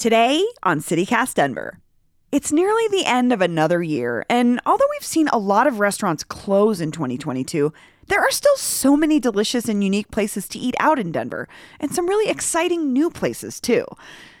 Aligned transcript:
Today 0.00 0.42
on 0.62 0.80
CityCast 0.80 1.34
Denver. 1.34 1.78
It's 2.32 2.50
nearly 2.50 2.88
the 2.88 3.04
end 3.04 3.34
of 3.34 3.42
another 3.42 3.82
year, 3.82 4.24
and 4.30 4.58
although 4.64 4.88
we've 4.92 5.06
seen 5.06 5.28
a 5.28 5.36
lot 5.36 5.66
of 5.66 5.78
restaurants 5.78 6.24
close 6.24 6.80
in 6.80 6.90
2022, 6.90 7.70
there 8.06 8.18
are 8.18 8.30
still 8.30 8.56
so 8.56 8.96
many 8.96 9.20
delicious 9.20 9.68
and 9.68 9.84
unique 9.84 10.10
places 10.10 10.48
to 10.48 10.58
eat 10.58 10.74
out 10.80 10.98
in 10.98 11.12
Denver, 11.12 11.48
and 11.80 11.94
some 11.94 12.08
really 12.08 12.30
exciting 12.30 12.94
new 12.94 13.10
places 13.10 13.60
too. 13.60 13.84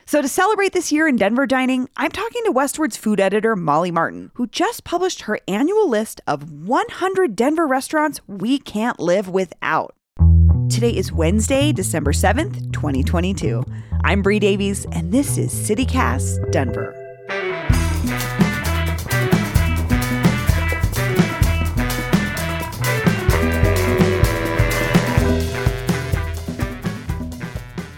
So, 0.06 0.22
to 0.22 0.28
celebrate 0.28 0.72
this 0.72 0.92
year 0.92 1.06
in 1.06 1.16
Denver 1.16 1.46
dining, 1.46 1.90
I'm 1.94 2.10
talking 2.10 2.42
to 2.44 2.52
Westword's 2.52 2.96
food 2.96 3.20
editor, 3.20 3.54
Molly 3.54 3.90
Martin, 3.90 4.30
who 4.36 4.46
just 4.46 4.84
published 4.84 5.20
her 5.22 5.40
annual 5.46 5.86
list 5.86 6.22
of 6.26 6.50
100 6.50 7.36
Denver 7.36 7.66
restaurants 7.66 8.22
we 8.26 8.58
can't 8.58 8.98
live 8.98 9.28
without. 9.28 9.94
Today 10.70 10.96
is 10.96 11.12
Wednesday, 11.12 11.70
December 11.70 12.12
7th, 12.12 12.72
2022. 12.72 13.62
I'm 14.02 14.22
Bree 14.22 14.38
Davies, 14.38 14.86
and 14.92 15.12
this 15.12 15.36
is 15.36 15.52
CityCast 15.52 16.50
Denver. 16.50 16.96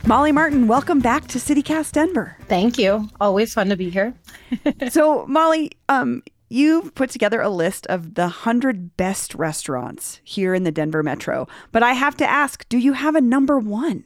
Molly 0.06 0.33
Martin, 0.33 0.67
welcome 0.67 0.98
back 0.98 1.28
to 1.28 1.39
CityCast 1.39 1.92
Denver. 1.92 2.37
Thank 2.48 2.78
you. 2.78 3.09
Always 3.20 3.55
fun 3.55 3.69
to 3.69 3.77
be 3.77 3.89
here. 3.89 4.12
so, 4.91 5.25
Molly, 5.27 5.70
um, 5.89 6.22
you've 6.48 6.94
put 6.97 7.11
together 7.11 7.41
a 7.41 7.48
list 7.48 7.87
of 7.87 8.14
the 8.14 8.22
100 8.22 8.97
best 8.97 9.34
restaurants 9.37 10.20
here 10.25 10.53
in 10.53 10.64
the 10.64 10.72
Denver 10.72 11.03
metro. 11.03 11.47
But 11.70 11.84
I 11.84 11.92
have 11.92 12.16
to 12.16 12.28
ask, 12.28 12.69
do 12.69 12.77
you 12.77 12.92
have 12.94 13.14
a 13.14 13.20
number 13.20 13.59
one? 13.59 14.05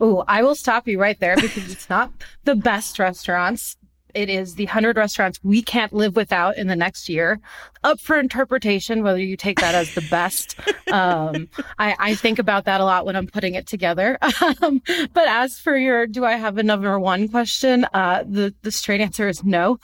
Oh, 0.00 0.24
I 0.28 0.42
will 0.42 0.54
stop 0.54 0.88
you 0.88 1.00
right 1.00 1.18
there 1.20 1.36
because 1.36 1.70
it's 1.70 1.90
not 1.90 2.12
the 2.44 2.54
best 2.54 2.98
restaurants. 2.98 3.76
It 4.14 4.30
is 4.30 4.54
the 4.54 4.64
100 4.64 4.96
restaurants 4.96 5.38
we 5.42 5.62
can't 5.62 5.92
live 5.92 6.16
without 6.16 6.56
in 6.56 6.66
the 6.66 6.76
next 6.76 7.08
year. 7.08 7.40
Up 7.84 8.00
for 8.00 8.18
interpretation, 8.18 9.02
whether 9.02 9.20
you 9.20 9.36
take 9.36 9.60
that 9.60 9.74
as 9.74 9.94
the 9.94 10.06
best. 10.10 10.58
Um, 10.88 11.50
I, 11.78 11.94
I, 11.98 12.14
think 12.14 12.38
about 12.38 12.64
that 12.64 12.80
a 12.80 12.84
lot 12.84 13.04
when 13.04 13.14
I'm 13.14 13.26
putting 13.26 13.54
it 13.54 13.66
together. 13.66 14.16
Um, 14.62 14.80
but 15.12 15.28
as 15.28 15.58
for 15.58 15.76
your, 15.76 16.06
do 16.06 16.24
I 16.24 16.32
have 16.32 16.56
a 16.56 16.62
number 16.62 16.98
one 16.98 17.28
question? 17.28 17.84
Uh, 17.92 18.24
the, 18.26 18.54
the 18.62 18.72
straight 18.72 19.02
answer 19.02 19.28
is 19.28 19.44
no. 19.44 19.78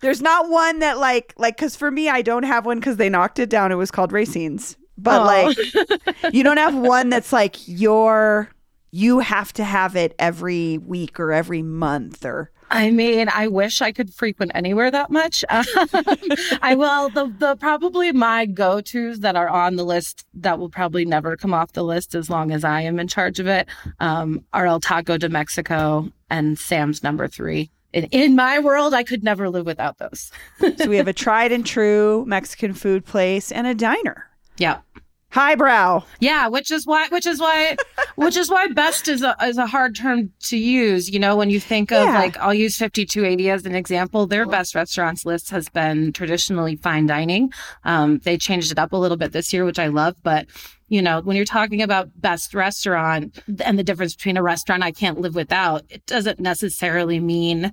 There's 0.00 0.22
not 0.22 0.48
one 0.48 0.78
that 0.78 0.98
like, 0.98 1.34
like, 1.36 1.58
cause 1.58 1.76
for 1.76 1.90
me, 1.90 2.08
I 2.08 2.22
don't 2.22 2.44
have 2.44 2.64
one 2.64 2.78
because 2.78 2.96
they 2.96 3.10
knocked 3.10 3.38
it 3.38 3.50
down. 3.50 3.70
It 3.70 3.74
was 3.74 3.90
called 3.90 4.12
Racine's. 4.12 4.78
But 5.02 5.24
like, 5.24 6.32
you 6.32 6.42
don't 6.42 6.58
have 6.58 6.74
one 6.74 7.08
that's 7.08 7.32
like 7.32 7.56
your, 7.66 8.50
you 8.90 9.20
have 9.20 9.52
to 9.54 9.64
have 9.64 9.96
it 9.96 10.14
every 10.18 10.78
week 10.78 11.20
or 11.20 11.32
every 11.32 11.62
month 11.62 12.24
or 12.24 12.50
I 12.70 12.92
mean, 12.92 13.28
I 13.28 13.48
wish 13.48 13.82
I 13.82 13.90
could 13.90 14.14
frequent 14.14 14.52
anywhere 14.54 14.90
that 14.90 15.10
much. 15.10 15.44
Um, 15.60 15.66
I 16.62 16.74
will. 16.74 17.10
The, 17.10 17.32
the 17.38 17.56
probably 17.56 18.12
my 18.12 18.46
go 18.46 18.80
tos 18.80 19.20
that 19.20 19.34
are 19.34 19.48
on 19.48 19.76
the 19.76 19.84
list 19.84 20.24
that 20.34 20.58
will 20.58 20.68
probably 20.68 21.04
never 21.04 21.36
come 21.36 21.52
off 21.52 21.72
the 21.72 21.82
list 21.82 22.14
as 22.14 22.30
long 22.30 22.52
as 22.52 22.64
I 22.64 22.82
am 22.82 22.98
in 23.00 23.08
charge 23.08 23.40
of 23.40 23.46
it 23.46 23.68
um, 23.98 24.44
are 24.52 24.66
El 24.66 24.80
Taco 24.80 25.18
de 25.18 25.28
Mexico 25.28 26.10
and 26.28 26.58
Sam's 26.58 27.02
Number 27.02 27.26
Three. 27.26 27.70
In, 27.92 28.04
in 28.04 28.36
my 28.36 28.58
world, 28.58 28.94
I 28.94 29.02
could 29.02 29.24
never 29.24 29.48
live 29.50 29.66
without 29.66 29.98
those. 29.98 30.30
so 30.76 30.88
we 30.88 30.96
have 30.96 31.08
a 31.08 31.12
tried 31.12 31.52
and 31.52 31.66
true 31.66 32.24
Mexican 32.26 32.72
food 32.72 33.04
place 33.04 33.50
and 33.50 33.66
a 33.66 33.74
diner. 33.74 34.26
Yeah 34.58 34.80
highbrow. 35.30 36.02
Yeah, 36.20 36.48
which 36.48 36.70
is 36.70 36.86
why 36.86 37.08
which 37.08 37.26
is 37.26 37.40
why 37.40 37.76
which 38.16 38.36
is 38.36 38.50
why 38.50 38.68
best 38.68 39.08
is 39.08 39.22
a 39.22 39.36
is 39.42 39.58
a 39.58 39.66
hard 39.66 39.96
term 39.96 40.32
to 40.44 40.56
use. 40.56 41.10
You 41.10 41.18
know, 41.18 41.36
when 41.36 41.50
you 41.50 41.60
think 41.60 41.92
of 41.92 42.04
yeah. 42.06 42.18
like 42.18 42.36
I'll 42.38 42.54
use 42.54 42.76
5280 42.76 43.50
as 43.50 43.64
an 43.64 43.74
example, 43.74 44.26
their 44.26 44.46
best 44.46 44.74
restaurants 44.74 45.24
list 45.24 45.50
has 45.50 45.68
been 45.68 46.12
traditionally 46.12 46.76
fine 46.76 47.06
dining. 47.06 47.52
Um, 47.84 48.18
they 48.18 48.36
changed 48.36 48.72
it 48.72 48.78
up 48.78 48.92
a 48.92 48.96
little 48.96 49.16
bit 49.16 49.32
this 49.32 49.52
year, 49.52 49.64
which 49.64 49.78
I 49.78 49.88
love, 49.88 50.16
but 50.22 50.46
you 50.88 51.00
know, 51.00 51.20
when 51.20 51.36
you're 51.36 51.44
talking 51.44 51.82
about 51.82 52.10
best 52.20 52.52
restaurant 52.52 53.38
and 53.64 53.78
the 53.78 53.84
difference 53.84 54.16
between 54.16 54.36
a 54.36 54.42
restaurant 54.42 54.82
I 54.82 54.90
can't 54.90 55.20
live 55.20 55.36
without, 55.36 55.84
it 55.88 56.04
doesn't 56.06 56.40
necessarily 56.40 57.20
mean 57.20 57.72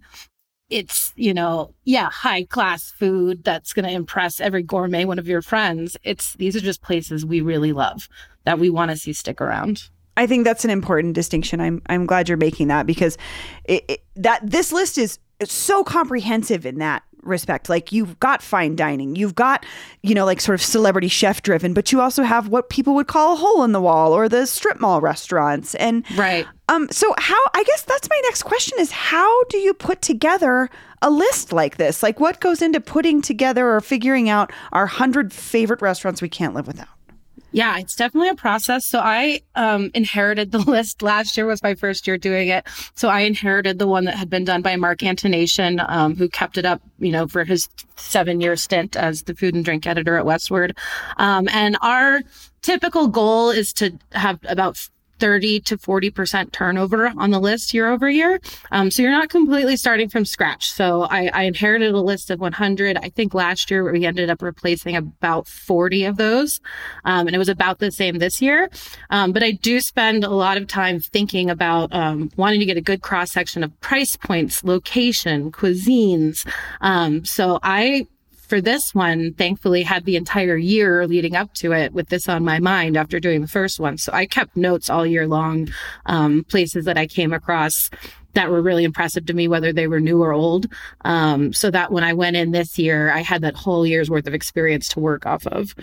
it's, 0.69 1.13
you 1.15 1.33
know, 1.33 1.73
yeah, 1.85 2.09
high 2.09 2.43
class 2.43 2.91
food 2.91 3.43
that's 3.43 3.73
going 3.73 3.85
to 3.85 3.91
impress 3.91 4.39
every 4.39 4.63
gourmet 4.63 5.05
one 5.05 5.19
of 5.19 5.27
your 5.27 5.41
friends. 5.41 5.95
It's 6.03 6.33
these 6.33 6.55
are 6.55 6.61
just 6.61 6.81
places 6.81 7.25
we 7.25 7.41
really 7.41 7.71
love 7.71 8.09
that 8.43 8.59
we 8.59 8.69
want 8.69 8.91
to 8.91 8.97
see 8.97 9.13
stick 9.13 9.41
around. 9.41 9.89
I 10.17 10.25
think 10.25 10.43
that's 10.45 10.65
an 10.65 10.71
important 10.71 11.13
distinction. 11.13 11.61
I'm 11.61 11.81
I'm 11.87 12.05
glad 12.05 12.27
you're 12.27 12.37
making 12.37 12.67
that 12.67 12.85
because 12.85 13.17
it, 13.65 13.85
it, 13.87 14.03
that 14.15 14.39
this 14.43 14.71
list 14.71 14.97
is 14.97 15.19
so 15.43 15.83
comprehensive 15.83 16.65
in 16.65 16.79
that 16.79 17.03
respect. 17.27 17.69
Like 17.69 17.91
you've 17.91 18.19
got 18.19 18.41
fine 18.41 18.75
dining, 18.75 19.15
you've 19.15 19.35
got, 19.35 19.65
you 20.01 20.15
know, 20.15 20.25
like 20.25 20.41
sort 20.41 20.55
of 20.55 20.61
celebrity 20.61 21.07
chef 21.07 21.41
driven, 21.41 21.73
but 21.73 21.91
you 21.91 22.01
also 22.01 22.23
have 22.23 22.47
what 22.47 22.69
people 22.69 22.95
would 22.95 23.07
call 23.07 23.33
a 23.33 23.35
hole 23.35 23.63
in 23.63 23.71
the 23.71 23.81
wall 23.81 24.13
or 24.13 24.27
the 24.29 24.45
strip 24.45 24.79
mall 24.79 25.01
restaurants. 25.01 25.75
And 25.75 26.05
right. 26.17 26.47
Um, 26.69 26.87
so 26.91 27.13
how 27.17 27.41
I 27.53 27.63
guess 27.63 27.83
that's 27.83 28.09
my 28.09 28.21
next 28.25 28.43
question 28.43 28.77
is 28.79 28.91
how 28.91 29.43
do 29.45 29.57
you 29.57 29.73
put 29.73 30.01
together 30.01 30.69
a 31.01 31.09
list 31.09 31.53
like 31.53 31.77
this? 31.77 32.03
Like 32.03 32.19
what 32.19 32.39
goes 32.39 32.61
into 32.61 32.81
putting 32.81 33.21
together 33.21 33.69
or 33.69 33.81
figuring 33.81 34.29
out 34.29 34.51
our 34.73 34.87
hundred 34.87 35.31
favorite 35.31 35.81
restaurants 35.81 36.21
we 36.21 36.29
can't 36.29 36.53
live 36.53 36.67
without? 36.67 36.89
Yeah, 37.51 37.79
it's 37.79 37.95
definitely 37.95 38.29
a 38.29 38.35
process. 38.35 38.85
So 38.85 38.99
I 38.99 39.41
um, 39.55 39.89
inherited 39.93 40.51
the 40.51 40.57
list 40.71 41.01
last 41.01 41.37
year 41.37 41.45
was 41.45 41.63
my 41.63 41.75
first 41.75 42.05
year 42.07 42.17
doing 42.17 42.49
it. 42.49 42.67
So 42.95 43.09
I 43.09 43.21
inherited 43.21 43.79
the 43.79 43.87
one 43.87 44.05
that 44.05 44.15
had 44.15 44.29
been 44.29 44.43
done 44.43 44.61
by 44.61 44.75
Mark 44.75 44.99
Antonation, 44.99 45.83
um, 45.87 46.15
who 46.15 46.27
kept 46.29 46.57
it 46.57 46.65
up, 46.65 46.81
you 46.99 47.11
know, 47.11 47.27
for 47.27 47.43
his 47.43 47.69
seven 47.95 48.41
year 48.41 48.55
stint 48.55 48.95
as 48.95 49.23
the 49.23 49.33
food 49.33 49.55
and 49.55 49.63
drink 49.63 49.87
editor 49.87 50.17
at 50.17 50.25
Westword. 50.25 50.77
Um, 51.17 51.47
and 51.49 51.77
our 51.81 52.21
typical 52.61 53.07
goal 53.07 53.49
is 53.49 53.71
to 53.73 53.97
have 54.11 54.39
about 54.47 54.89
30 55.19 55.61
to 55.61 55.77
40% 55.77 56.51
turnover 56.51 57.11
on 57.17 57.31
the 57.31 57.39
list 57.39 57.73
year 57.73 57.89
over 57.89 58.09
year. 58.09 58.39
Um, 58.71 58.91
so 58.91 59.01
you're 59.01 59.11
not 59.11 59.29
completely 59.29 59.77
starting 59.77 60.09
from 60.09 60.25
scratch. 60.25 60.71
So 60.71 61.03
I, 61.03 61.29
I, 61.33 61.43
inherited 61.43 61.93
a 61.93 62.01
list 62.01 62.29
of 62.29 62.39
100. 62.39 62.97
I 62.97 63.09
think 63.09 63.33
last 63.33 63.71
year 63.71 63.89
we 63.91 64.05
ended 64.05 64.29
up 64.29 64.41
replacing 64.41 64.95
about 64.95 65.47
40 65.47 66.05
of 66.05 66.17
those. 66.17 66.59
Um, 67.05 67.27
and 67.27 67.35
it 67.35 67.39
was 67.39 67.49
about 67.49 67.79
the 67.79 67.91
same 67.91 68.19
this 68.19 68.41
year. 68.41 68.69
Um, 69.09 69.31
but 69.31 69.43
I 69.43 69.51
do 69.51 69.79
spend 69.79 70.23
a 70.23 70.29
lot 70.29 70.57
of 70.57 70.67
time 70.67 70.99
thinking 70.99 71.49
about 71.49 71.93
um, 71.93 72.29
wanting 72.35 72.59
to 72.59 72.65
get 72.65 72.77
a 72.77 72.81
good 72.81 73.01
cross 73.01 73.31
section 73.31 73.63
of 73.63 73.79
price 73.79 74.15
points, 74.15 74.63
location, 74.63 75.51
cuisines. 75.51 76.45
Um, 76.81 77.23
so 77.25 77.59
I 77.63 78.07
for 78.47 78.61
this 78.61 78.95
one, 78.95 79.33
thankfully 79.33 79.83
had 79.83 80.05
the 80.05 80.15
entire 80.15 80.57
year 80.57 81.05
leading 81.05 81.35
up 81.35 81.53
to 81.55 81.73
it 81.73 81.93
with 81.93 82.09
this 82.09 82.27
on 82.27 82.43
my 82.43 82.59
mind 82.59 82.97
after 82.97 83.19
doing 83.19 83.41
the 83.41 83.47
first 83.47 83.79
one. 83.79 83.97
So 83.97 84.11
I 84.13 84.25
kept 84.25 84.55
notes 84.55 84.89
all 84.89 85.05
year 85.05 85.27
long, 85.27 85.69
um, 86.05 86.45
places 86.45 86.85
that 86.85 86.97
I 86.97 87.07
came 87.07 87.33
across 87.33 87.89
that 88.37 88.51
were 88.51 88.61
really 88.61 88.83
impressive 88.83 89.25
to 89.25 89.33
me, 89.33 89.47
whether 89.47 89.73
they 89.73 89.87
were 89.87 89.99
new 89.99 90.21
or 90.21 90.31
old. 90.31 90.67
Um, 91.01 91.53
so 91.53 91.71
that 91.71 91.91
when 91.91 92.03
I 92.03 92.13
went 92.13 92.35
in 92.35 92.51
this 92.51 92.77
year, 92.77 93.11
I 93.11 93.21
had 93.21 93.41
that 93.41 93.55
whole 93.55 93.85
year's 93.85 94.11
worth 94.11 94.27
of 94.27 94.33
experience 94.35 94.87
to 94.89 94.99
work 94.99 95.25
off 95.25 95.47
of. 95.47 95.73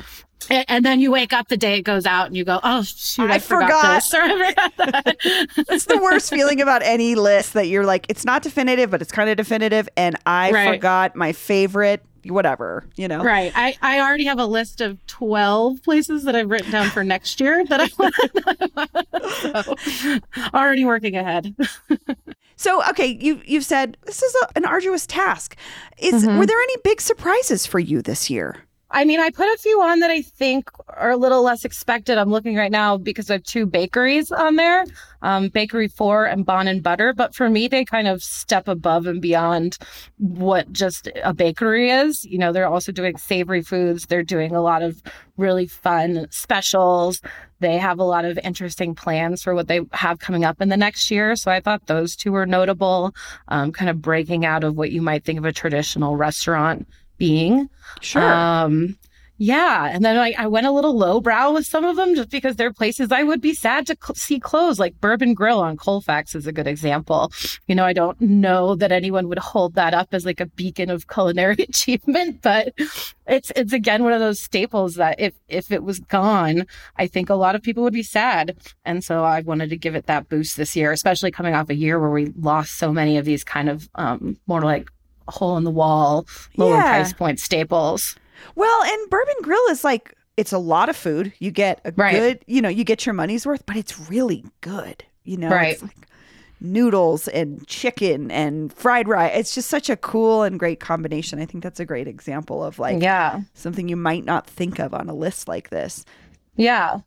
And, 0.48 0.64
and 0.68 0.84
then 0.84 1.00
you 1.00 1.10
wake 1.10 1.32
up 1.32 1.48
the 1.48 1.56
day 1.56 1.78
it 1.78 1.82
goes 1.82 2.06
out 2.06 2.28
and 2.28 2.36
you 2.36 2.44
go, 2.44 2.60
oh, 2.62 2.82
shoot, 2.84 3.28
I, 3.28 3.34
I 3.34 3.38
forgot, 3.40 3.68
forgot, 3.68 3.94
this 3.94 4.14
I 4.14 4.30
forgot 4.30 4.76
that. 4.76 5.16
it's 5.68 5.86
the 5.86 5.98
worst 5.98 6.30
feeling 6.30 6.60
about 6.60 6.82
any 6.84 7.16
list 7.16 7.54
that 7.54 7.66
you're 7.66 7.84
like, 7.84 8.06
it's 8.08 8.24
not 8.24 8.42
definitive, 8.42 8.88
but 8.88 9.02
it's 9.02 9.12
kind 9.12 9.28
of 9.28 9.36
definitive. 9.36 9.88
And 9.96 10.16
I 10.24 10.52
right. 10.52 10.74
forgot 10.74 11.16
my 11.16 11.32
favorite 11.32 12.04
whatever, 12.26 12.84
you 12.96 13.08
know. 13.08 13.22
Right. 13.22 13.52
I, 13.54 13.76
I 13.82 14.00
already 14.00 14.24
have 14.24 14.38
a 14.38 14.46
list 14.46 14.80
of 14.80 15.04
12 15.06 15.82
places 15.82 16.24
that 16.24 16.34
I've 16.34 16.50
written 16.50 16.70
down 16.70 16.90
for 16.90 17.04
next 17.04 17.40
year 17.40 17.64
that 17.66 17.80
I 17.80 17.88
want. 17.98 18.14
so, 20.36 20.50
already 20.54 20.84
working 20.84 21.16
ahead. 21.16 21.54
so, 22.56 22.86
okay, 22.90 23.06
you 23.06 23.40
you've 23.44 23.64
said 23.64 23.96
this 24.04 24.22
is 24.22 24.34
a, 24.42 24.56
an 24.56 24.64
arduous 24.64 25.06
task. 25.06 25.56
Is 25.98 26.24
mm-hmm. 26.24 26.38
were 26.38 26.46
there 26.46 26.60
any 26.60 26.76
big 26.84 27.00
surprises 27.00 27.66
for 27.66 27.78
you 27.78 28.02
this 28.02 28.30
year? 28.30 28.64
I 28.94 29.04
mean, 29.04 29.18
I 29.18 29.30
put 29.30 29.52
a 29.52 29.58
few 29.58 29.82
on 29.82 29.98
that 30.00 30.10
I 30.12 30.22
think 30.22 30.70
are 30.88 31.10
a 31.10 31.16
little 31.16 31.42
less 31.42 31.64
expected. 31.64 32.16
I'm 32.16 32.30
looking 32.30 32.54
right 32.54 32.70
now 32.70 32.96
because 32.96 33.28
I 33.28 33.34
have 33.34 33.42
two 33.42 33.66
bakeries 33.66 34.30
on 34.30 34.54
there, 34.54 34.84
um, 35.20 35.48
Bakery 35.48 35.88
Four 35.88 36.26
and 36.26 36.46
Bon 36.46 36.68
and 36.68 36.80
Butter. 36.80 37.12
But 37.12 37.34
for 37.34 37.50
me, 37.50 37.66
they 37.66 37.84
kind 37.84 38.06
of 38.06 38.22
step 38.22 38.68
above 38.68 39.08
and 39.08 39.20
beyond 39.20 39.78
what 40.18 40.72
just 40.72 41.08
a 41.24 41.34
bakery 41.34 41.90
is. 41.90 42.24
You 42.24 42.38
know, 42.38 42.52
they're 42.52 42.68
also 42.68 42.92
doing 42.92 43.16
savory 43.16 43.62
foods. 43.62 44.06
They're 44.06 44.22
doing 44.22 44.54
a 44.54 44.62
lot 44.62 44.82
of 44.82 45.02
really 45.36 45.66
fun 45.66 46.28
specials. 46.30 47.20
They 47.58 47.78
have 47.78 47.98
a 47.98 48.04
lot 48.04 48.24
of 48.24 48.38
interesting 48.44 48.94
plans 48.94 49.42
for 49.42 49.56
what 49.56 49.66
they 49.66 49.80
have 49.90 50.20
coming 50.20 50.44
up 50.44 50.60
in 50.60 50.68
the 50.68 50.76
next 50.76 51.10
year. 51.10 51.34
So 51.34 51.50
I 51.50 51.58
thought 51.58 51.88
those 51.88 52.14
two 52.14 52.30
were 52.30 52.46
notable, 52.46 53.12
um, 53.48 53.72
kind 53.72 53.90
of 53.90 54.00
breaking 54.00 54.46
out 54.46 54.62
of 54.62 54.76
what 54.76 54.92
you 54.92 55.02
might 55.02 55.24
think 55.24 55.40
of 55.40 55.44
a 55.44 55.52
traditional 55.52 56.14
restaurant 56.14 56.86
being. 57.18 57.68
Sure. 58.00 58.22
Um, 58.22 58.96
yeah. 59.36 59.90
And 59.92 60.04
then 60.04 60.16
I, 60.16 60.32
I 60.38 60.46
went 60.46 60.66
a 60.66 60.70
little 60.70 60.96
lowbrow 60.96 61.52
with 61.52 61.66
some 61.66 61.84
of 61.84 61.96
them 61.96 62.14
just 62.14 62.30
because 62.30 62.54
they're 62.54 62.72
places 62.72 63.10
I 63.10 63.24
would 63.24 63.40
be 63.40 63.52
sad 63.52 63.84
to 63.88 63.96
cl- 64.00 64.14
see 64.14 64.38
close, 64.38 64.78
like 64.78 65.00
Bourbon 65.00 65.34
Grill 65.34 65.58
on 65.58 65.76
Colfax 65.76 66.36
is 66.36 66.46
a 66.46 66.52
good 66.52 66.68
example. 66.68 67.32
You 67.66 67.74
know, 67.74 67.84
I 67.84 67.92
don't 67.92 68.20
know 68.20 68.76
that 68.76 68.92
anyone 68.92 69.28
would 69.28 69.40
hold 69.40 69.74
that 69.74 69.92
up 69.92 70.08
as 70.12 70.24
like 70.24 70.38
a 70.38 70.46
beacon 70.46 70.88
of 70.88 71.08
culinary 71.08 71.56
achievement, 71.68 72.42
but 72.42 72.74
it's, 73.26 73.50
it's 73.56 73.72
again 73.72 74.04
one 74.04 74.12
of 74.12 74.20
those 74.20 74.38
staples 74.38 74.94
that 74.94 75.18
if, 75.18 75.34
if 75.48 75.72
it 75.72 75.82
was 75.82 75.98
gone, 75.98 76.64
I 76.96 77.08
think 77.08 77.28
a 77.28 77.34
lot 77.34 77.56
of 77.56 77.62
people 77.62 77.82
would 77.82 77.92
be 77.92 78.04
sad. 78.04 78.56
And 78.84 79.02
so 79.02 79.24
I 79.24 79.40
wanted 79.40 79.68
to 79.70 79.76
give 79.76 79.96
it 79.96 80.06
that 80.06 80.28
boost 80.28 80.56
this 80.56 80.76
year, 80.76 80.92
especially 80.92 81.32
coming 81.32 81.54
off 81.54 81.70
a 81.70 81.74
year 81.74 81.98
where 81.98 82.10
we 82.10 82.26
lost 82.38 82.78
so 82.78 82.92
many 82.92 83.18
of 83.18 83.24
these 83.24 83.42
kind 83.42 83.68
of, 83.68 83.88
um, 83.96 84.38
more 84.46 84.62
like 84.62 84.88
hole 85.28 85.56
in 85.56 85.64
the 85.64 85.70
wall, 85.70 86.26
lower 86.56 86.74
Yeah. 86.74 86.82
price 86.88 87.12
point 87.12 87.40
staples. 87.40 88.16
Well, 88.54 88.82
and 88.84 89.10
Bourbon 89.10 89.34
Grill 89.42 89.66
is 89.70 89.84
like 89.84 90.14
it's 90.36 90.52
a 90.52 90.58
lot 90.58 90.88
of 90.88 90.96
food. 90.96 91.32
You 91.38 91.50
get 91.52 91.80
a 91.84 91.92
Right. 91.92 92.12
good, 92.12 92.44
you 92.48 92.60
know, 92.60 92.68
you 92.68 92.82
get 92.82 93.06
your 93.06 93.12
money's 93.12 93.46
worth, 93.46 93.64
but 93.66 93.76
it's 93.76 93.98
really 94.10 94.44
good. 94.62 95.04
You 95.22 95.36
know, 95.36 95.48
Right. 95.48 95.80
like 95.80 96.08
noodles 96.60 97.28
and 97.28 97.64
chicken 97.66 98.30
and 98.30 98.72
fried 98.72 99.06
rice. 99.06 99.32
It's 99.34 99.54
just 99.54 99.68
such 99.68 99.88
a 99.90 99.96
cool 99.96 100.42
and 100.42 100.58
great 100.58 100.80
combination. 100.80 101.40
I 101.40 101.46
think 101.46 101.62
that's 101.62 101.78
a 101.80 101.84
great 101.84 102.08
example 102.08 102.64
of 102.64 102.78
like 102.78 103.00
yeah. 103.02 103.40
something 103.54 103.88
you 103.88 103.96
might 103.96 104.24
not 104.24 104.46
think 104.48 104.78
of 104.80 104.92
on 104.94 105.08
a 105.08 105.14
list 105.14 105.46
like 105.46 105.70
this. 105.70 106.04
Yeah. 106.56 106.98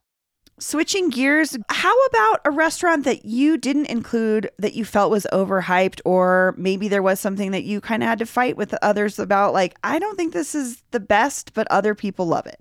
Switching 0.59 1.09
gears, 1.09 1.56
how 1.69 1.95
about 2.06 2.42
a 2.44 2.50
restaurant 2.50 3.06
that 3.06 3.25
you 3.25 3.57
didn't 3.57 3.86
include 3.86 4.50
that 4.57 4.74
you 4.74 4.86
felt 4.86 5.12
was 5.12 5.27
overhyped, 5.31 6.01
or 6.04 6.56
maybe 6.57 6.88
there 6.88 7.04
was 7.04 7.19
something 7.19 7.51
that 7.51 7.63
you 7.63 7.80
kind 7.80 8.01
of 8.01 8.09
had 8.09 8.18
to 8.18 8.25
fight 8.25 8.57
with 8.57 8.74
others 8.81 9.19
about? 9.19 9.54
Like, 9.54 9.77
I 9.83 10.00
don't 10.00 10.15
think 10.15 10.33
this 10.33 10.56
is 10.56 10.81
the 10.89 11.00
best, 11.00 11.54
but 11.54 11.68
other 11.69 11.94
people 11.94 12.25
love 12.25 12.48
it. 12.48 12.59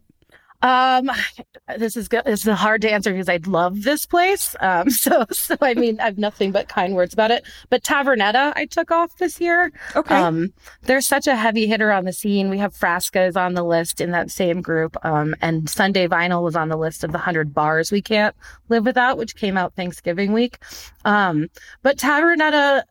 Um, 0.62 1.10
this 1.78 1.96
is 1.96 2.08
good. 2.08 2.24
This 2.24 2.46
is 2.46 2.54
hard 2.54 2.82
to 2.82 2.90
answer 2.90 3.12
because 3.12 3.28
I 3.28 3.40
love 3.46 3.82
this 3.82 4.06
place. 4.06 4.54
Um, 4.60 4.90
so, 4.90 5.24
so 5.30 5.56
I 5.60 5.74
mean, 5.74 6.00
I 6.00 6.04
have 6.04 6.18
nothing 6.18 6.52
but 6.52 6.68
kind 6.68 6.94
words 6.94 7.12
about 7.12 7.30
it. 7.30 7.44
But 7.70 7.82
Tavernetta, 7.82 8.52
I 8.56 8.66
took 8.66 8.90
off 8.90 9.16
this 9.18 9.40
year. 9.40 9.72
Okay. 9.94 10.14
Um, 10.14 10.52
they're 10.82 11.00
such 11.00 11.26
a 11.26 11.36
heavy 11.36 11.66
hitter 11.66 11.92
on 11.92 12.04
the 12.04 12.12
scene. 12.12 12.50
We 12.50 12.58
have 12.58 12.74
Frasca 12.74 13.28
is 13.28 13.36
on 13.36 13.54
the 13.54 13.64
list 13.64 14.00
in 14.00 14.10
that 14.12 14.30
same 14.30 14.60
group. 14.60 14.96
Um, 15.04 15.34
and 15.40 15.68
Sunday 15.68 16.08
Vinyl 16.08 16.42
was 16.42 16.56
on 16.56 16.68
the 16.68 16.76
list 16.76 17.04
of 17.04 17.12
the 17.12 17.18
hundred 17.18 17.54
bars 17.54 17.92
we 17.92 18.02
can't 18.02 18.34
live 18.68 18.84
without, 18.84 19.18
which 19.18 19.36
came 19.36 19.56
out 19.56 19.74
Thanksgiving 19.74 20.32
week. 20.32 20.58
Um, 21.04 21.48
but 21.82 21.98
Tavernetta, 21.98 22.82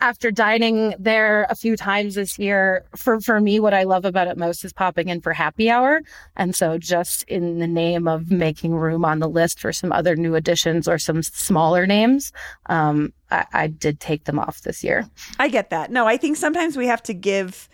after 0.00 0.30
dining 0.30 0.94
there 0.98 1.46
a 1.50 1.54
few 1.54 1.76
times 1.76 2.14
this 2.14 2.38
year, 2.38 2.84
for, 2.96 3.20
for 3.20 3.40
me, 3.40 3.60
what 3.60 3.74
I 3.74 3.84
love 3.84 4.04
about 4.04 4.28
it 4.28 4.36
most 4.36 4.64
is 4.64 4.72
popping 4.72 5.08
in 5.08 5.20
for 5.20 5.32
happy 5.32 5.70
hour. 5.70 6.02
And 6.36 6.54
so 6.54 6.78
just 6.78 7.22
in 7.24 7.58
the 7.58 7.66
name 7.66 8.08
of 8.08 8.30
making 8.30 8.74
room 8.74 9.04
on 9.04 9.18
the 9.18 9.28
list 9.28 9.60
for 9.60 9.72
some 9.72 9.92
other 9.92 10.16
new 10.16 10.34
additions 10.34 10.88
or 10.88 10.98
some 10.98 11.22
smaller 11.22 11.86
names, 11.86 12.32
um, 12.66 13.12
I, 13.30 13.44
I 13.52 13.66
did 13.66 14.00
take 14.00 14.24
them 14.24 14.38
off 14.38 14.62
this 14.62 14.82
year. 14.82 15.08
I 15.38 15.48
get 15.48 15.70
that. 15.70 15.90
No, 15.90 16.06
I 16.06 16.16
think 16.16 16.36
sometimes 16.36 16.76
we 16.76 16.86
have 16.86 17.02
to 17.04 17.14
give 17.14 17.68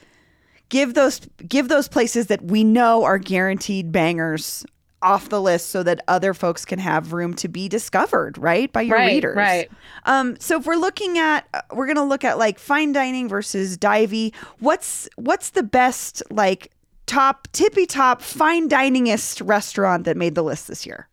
give 0.69 0.95
those 0.95 1.21
give 1.47 1.69
those 1.69 1.87
places 1.87 2.29
that 2.29 2.43
we 2.43 2.65
know 2.65 3.05
are 3.05 3.19
guaranteed 3.19 3.93
bangers 3.93 4.65
off 5.03 5.29
the 5.29 5.41
list 5.41 5.71
so 5.71 5.83
that 5.83 6.01
other 6.09 6.33
folks 6.35 6.65
can 6.65 6.79
have 6.79 7.13
room 7.13 7.35
to 7.35 7.49
be 7.49 7.69
discovered, 7.69 8.39
right? 8.39 8.73
By 8.73 8.83
your 8.83 8.97
Right, 8.99 9.13
readers. 9.15 9.37
right. 9.37 9.71
Um 10.05 10.37
so 10.41 10.59
if 10.59 10.67
we're 10.67 10.77
looking 10.77 11.19
at 11.19 11.47
uh, 11.53 11.61
we're 11.73 11.87
going 11.87 11.97
to 11.97 12.03
look 12.03 12.25
at 12.25 12.39
like 12.39 12.59
fine 12.59 12.93
dining 12.93 13.29
versus 13.29 13.77
divey, 13.77 14.35
what's 14.61 15.09
what's 15.17 15.51
the 15.51 15.63
best 15.63 16.23
like 16.31 16.71
top 17.07 17.49
tippy 17.53 17.85
top 17.85 18.23
fine 18.23 18.69
diningest 18.69 19.47
restaurant 19.47 20.05
that 20.05 20.17
made 20.17 20.35
the 20.35 20.43
list 20.43 20.69
this 20.69 20.87
year? 20.87 21.09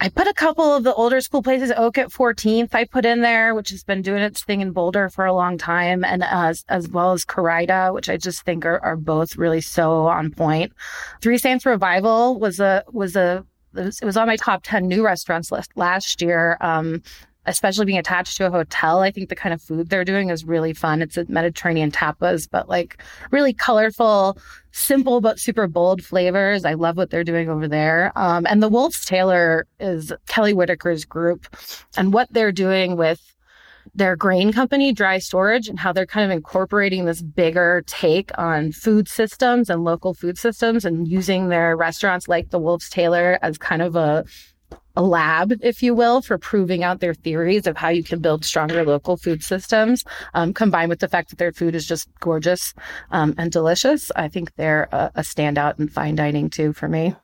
I 0.00 0.08
put 0.08 0.28
a 0.28 0.34
couple 0.34 0.74
of 0.74 0.84
the 0.84 0.94
older 0.94 1.20
school 1.20 1.42
places, 1.42 1.72
Oak 1.76 1.98
at 1.98 2.08
14th, 2.08 2.72
I 2.72 2.84
put 2.84 3.04
in 3.04 3.20
there, 3.20 3.54
which 3.54 3.70
has 3.70 3.82
been 3.82 4.00
doing 4.00 4.22
its 4.22 4.44
thing 4.44 4.60
in 4.60 4.70
Boulder 4.70 5.08
for 5.08 5.26
a 5.26 5.32
long 5.32 5.58
time, 5.58 6.04
and 6.04 6.22
as 6.22 6.64
as 6.68 6.88
well 6.88 7.12
as 7.12 7.24
Corrida, 7.24 7.92
which 7.92 8.08
I 8.08 8.16
just 8.16 8.42
think 8.42 8.64
are, 8.64 8.78
are 8.80 8.96
both 8.96 9.36
really 9.36 9.60
so 9.60 10.06
on 10.06 10.30
point. 10.30 10.72
Three 11.20 11.38
Saints 11.38 11.66
Revival 11.66 12.38
was 12.38 12.60
a 12.60 12.84
was 12.92 13.16
a 13.16 13.44
it 13.74 13.84
was, 13.84 14.00
it 14.00 14.04
was 14.04 14.16
on 14.16 14.26
my 14.26 14.36
top 14.36 14.62
10 14.64 14.88
new 14.88 15.04
restaurants 15.04 15.52
list 15.52 15.72
last 15.76 16.22
year. 16.22 16.56
Um, 16.60 17.02
especially 17.48 17.86
being 17.86 17.98
attached 17.98 18.36
to 18.36 18.46
a 18.46 18.50
hotel, 18.50 19.00
I 19.00 19.10
think 19.10 19.28
the 19.28 19.34
kind 19.34 19.52
of 19.52 19.60
food 19.60 19.88
they're 19.88 20.04
doing 20.04 20.30
is 20.30 20.44
really 20.44 20.74
fun. 20.74 21.02
It's 21.02 21.16
a 21.16 21.24
Mediterranean 21.28 21.90
tapas, 21.90 22.48
but 22.50 22.68
like 22.68 23.02
really 23.30 23.52
colorful, 23.52 24.38
simple 24.70 25.20
but 25.20 25.40
super 25.40 25.66
bold 25.66 26.04
flavors. 26.04 26.64
I 26.64 26.74
love 26.74 26.96
what 26.96 27.10
they're 27.10 27.24
doing 27.24 27.48
over 27.48 27.66
there. 27.66 28.12
Um, 28.16 28.46
and 28.48 28.62
the 28.62 28.68
Wolf's 28.68 29.04
Tailor 29.04 29.66
is 29.80 30.12
Kelly 30.26 30.52
Whitaker's 30.52 31.04
group, 31.04 31.46
and 31.96 32.12
what 32.12 32.32
they're 32.32 32.52
doing 32.52 32.96
with 32.96 33.34
their 33.94 34.16
grain 34.16 34.52
company, 34.52 34.92
Dry 34.92 35.18
Storage, 35.18 35.66
and 35.66 35.78
how 35.78 35.92
they're 35.92 36.06
kind 36.06 36.30
of 36.30 36.36
incorporating 36.36 37.06
this 37.06 37.22
bigger 37.22 37.82
take 37.86 38.30
on 38.38 38.70
food 38.70 39.08
systems 39.08 39.70
and 39.70 39.82
local 39.82 40.12
food 40.12 40.36
systems, 40.38 40.84
and 40.84 41.08
using 41.08 41.48
their 41.48 41.76
restaurants 41.76 42.28
like 42.28 42.50
the 42.50 42.58
Wolf's 42.58 42.90
Tailor 42.90 43.38
as 43.40 43.56
kind 43.56 43.80
of 43.80 43.96
a 43.96 44.24
a 44.98 45.02
lab, 45.02 45.52
if 45.62 45.80
you 45.80 45.94
will, 45.94 46.20
for 46.20 46.36
proving 46.36 46.82
out 46.82 46.98
their 46.98 47.14
theories 47.14 47.68
of 47.68 47.76
how 47.76 47.88
you 47.88 48.02
can 48.02 48.18
build 48.18 48.44
stronger 48.44 48.84
local 48.84 49.16
food 49.16 49.44
systems, 49.44 50.04
um, 50.34 50.52
combined 50.52 50.88
with 50.88 50.98
the 50.98 51.08
fact 51.08 51.30
that 51.30 51.38
their 51.38 51.52
food 51.52 51.76
is 51.76 51.86
just 51.86 52.08
gorgeous 52.18 52.74
um, 53.12 53.32
and 53.38 53.52
delicious. 53.52 54.10
I 54.16 54.26
think 54.26 54.54
they're 54.56 54.88
a, 54.90 55.12
a 55.14 55.20
standout 55.20 55.78
in 55.78 55.88
fine 55.88 56.16
dining 56.16 56.50
too 56.50 56.72
for 56.72 56.88
me. 56.88 57.14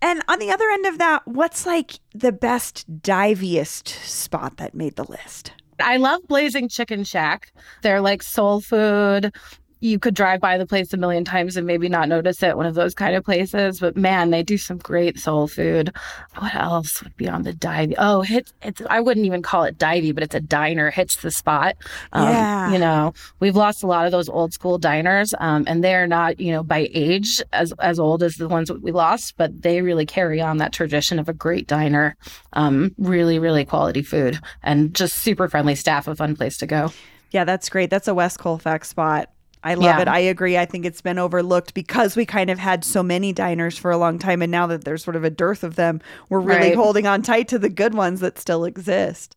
And 0.00 0.22
on 0.28 0.38
the 0.38 0.52
other 0.52 0.70
end 0.70 0.86
of 0.86 0.98
that, 0.98 1.26
what's 1.26 1.66
like 1.66 1.98
the 2.14 2.32
best 2.32 2.86
diviest 3.02 3.88
spot 3.88 4.58
that 4.58 4.74
made 4.74 4.94
the 4.94 5.04
list? 5.04 5.52
I 5.80 5.96
love 5.96 6.20
Blazing 6.28 6.68
Chicken 6.68 7.02
Shack. 7.02 7.52
They're 7.82 8.00
like 8.00 8.22
soul 8.22 8.60
food. 8.60 9.34
You 9.80 9.98
could 9.98 10.14
drive 10.14 10.40
by 10.40 10.56
the 10.56 10.66
place 10.66 10.92
a 10.92 10.96
million 10.96 11.24
times 11.24 11.56
and 11.56 11.66
maybe 11.66 11.88
not 11.88 12.08
notice 12.08 12.42
it, 12.42 12.56
one 12.56 12.66
of 12.66 12.74
those 12.74 12.94
kind 12.94 13.14
of 13.14 13.24
places. 13.24 13.80
But 13.80 13.96
man, 13.96 14.30
they 14.30 14.42
do 14.42 14.56
some 14.56 14.78
great 14.78 15.18
soul 15.18 15.48
food. 15.48 15.92
What 16.38 16.54
else 16.54 17.02
would 17.02 17.16
be 17.16 17.28
on 17.28 17.42
the 17.42 17.52
dive? 17.52 17.92
Oh, 17.98 18.22
hit, 18.22 18.52
it's, 18.62 18.80
I 18.88 19.00
wouldn't 19.00 19.26
even 19.26 19.42
call 19.42 19.64
it 19.64 19.76
divey, 19.78 20.14
but 20.14 20.22
it's 20.22 20.34
a 20.34 20.40
diner, 20.40 20.90
hits 20.90 21.16
the 21.16 21.30
spot. 21.30 21.76
Um, 22.12 22.28
Yeah. 22.28 22.72
You 22.72 22.78
know, 22.78 23.14
we've 23.38 23.54
lost 23.54 23.82
a 23.82 23.86
lot 23.86 24.06
of 24.06 24.12
those 24.12 24.28
old 24.28 24.52
school 24.52 24.78
diners, 24.78 25.34
um, 25.38 25.64
and 25.66 25.84
they're 25.84 26.06
not, 26.06 26.40
you 26.40 26.52
know, 26.52 26.62
by 26.62 26.88
age 26.92 27.42
as, 27.52 27.72
as 27.78 27.98
old 27.98 28.22
as 28.22 28.36
the 28.36 28.48
ones 28.48 28.72
we 28.72 28.92
lost, 28.92 29.36
but 29.36 29.62
they 29.62 29.82
really 29.82 30.06
carry 30.06 30.40
on 30.40 30.56
that 30.56 30.72
tradition 30.72 31.18
of 31.18 31.28
a 31.28 31.32
great 31.32 31.66
diner. 31.66 32.16
Um, 32.54 32.94
really, 32.98 33.38
really 33.38 33.64
quality 33.64 34.02
food 34.02 34.40
and 34.62 34.94
just 34.94 35.16
super 35.18 35.48
friendly 35.48 35.74
staff, 35.74 36.08
a 36.08 36.16
fun 36.16 36.34
place 36.34 36.56
to 36.58 36.66
go. 36.66 36.92
Yeah, 37.30 37.44
that's 37.44 37.68
great. 37.68 37.90
That's 37.90 38.08
a 38.08 38.14
West 38.14 38.38
Colfax 38.38 38.88
spot. 38.88 39.30
I 39.66 39.74
love 39.74 39.82
Yeah. 39.84 40.00
it. 40.02 40.08
I 40.08 40.20
agree. 40.20 40.56
I 40.56 40.64
think 40.64 40.86
it's 40.86 41.00
been 41.02 41.18
overlooked 41.18 41.74
because 41.74 42.14
we 42.14 42.24
kind 42.24 42.50
of 42.50 42.58
had 42.58 42.84
so 42.84 43.02
many 43.02 43.32
diners 43.32 43.76
for 43.76 43.90
a 43.90 43.96
long 43.98 44.16
time. 44.18 44.40
And 44.40 44.52
now 44.52 44.68
that 44.68 44.84
there's 44.84 45.02
sort 45.02 45.16
of 45.16 45.24
a 45.24 45.30
dearth 45.30 45.64
of 45.64 45.74
them, 45.74 46.00
we're 46.28 46.38
really 46.38 46.68
Right. 46.68 46.76
holding 46.76 47.06
on 47.08 47.20
tight 47.22 47.48
to 47.48 47.58
the 47.58 47.68
good 47.68 47.92
ones 47.92 48.20
that 48.20 48.38
still 48.38 48.64
exist. 48.64 49.34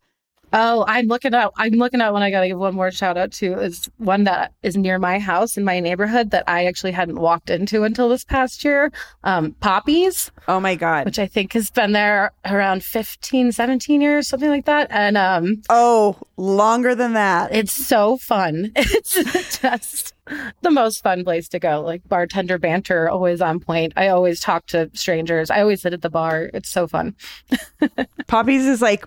Oh, 0.52 0.84
I'm 0.88 1.06
looking 1.06 1.34
at 1.34 1.50
I'm 1.56 1.72
looking 1.74 2.00
at 2.00 2.12
one 2.12 2.22
I 2.22 2.30
gotta 2.30 2.48
give 2.48 2.58
one 2.58 2.74
more 2.74 2.90
shout 2.90 3.16
out 3.16 3.32
to 3.32 3.58
is 3.60 3.88
one 3.98 4.24
that 4.24 4.52
is 4.62 4.76
near 4.76 4.98
my 4.98 5.18
house 5.18 5.56
in 5.56 5.64
my 5.64 5.80
neighborhood 5.80 6.30
that 6.32 6.44
I 6.48 6.66
actually 6.66 6.92
hadn't 6.92 7.20
walked 7.20 7.50
into 7.50 7.84
until 7.84 8.08
this 8.08 8.24
past 8.24 8.64
year. 8.64 8.90
Um, 9.24 9.52
Poppies, 9.60 10.30
Oh 10.48 10.58
my 10.60 10.74
God. 10.74 11.04
which 11.04 11.18
I 11.18 11.26
think 11.26 11.52
has 11.52 11.70
been 11.70 11.92
there 11.92 12.32
around 12.44 12.82
15, 12.82 13.52
17 13.52 14.00
years, 14.00 14.28
something 14.28 14.48
like 14.48 14.64
that. 14.66 14.88
And 14.90 15.16
um 15.16 15.62
Oh, 15.68 16.16
longer 16.36 16.94
than 16.94 17.12
that. 17.14 17.54
it's 17.54 17.72
so 17.72 18.16
fun. 18.16 18.72
It's 19.02 19.60
just 19.60 20.14
the 20.62 20.70
most 20.70 21.02
fun 21.02 21.24
place 21.24 21.48
to 21.48 21.58
go. 21.58 21.80
Like 21.80 22.02
bartender 22.08 22.56
banter, 22.58 23.08
always 23.08 23.40
on 23.40 23.58
point. 23.60 23.92
I 23.96 24.08
always 24.08 24.38
talk 24.40 24.66
to 24.66 24.88
strangers. 24.94 25.50
I 25.50 25.60
always 25.60 25.82
sit 25.82 25.92
at 25.92 26.02
the 26.02 26.10
bar. 26.10 26.50
It's 26.54 26.68
so 26.68 26.86
fun. 26.86 27.16
Poppies 28.28 28.66
is 28.66 28.80
like 28.82 29.04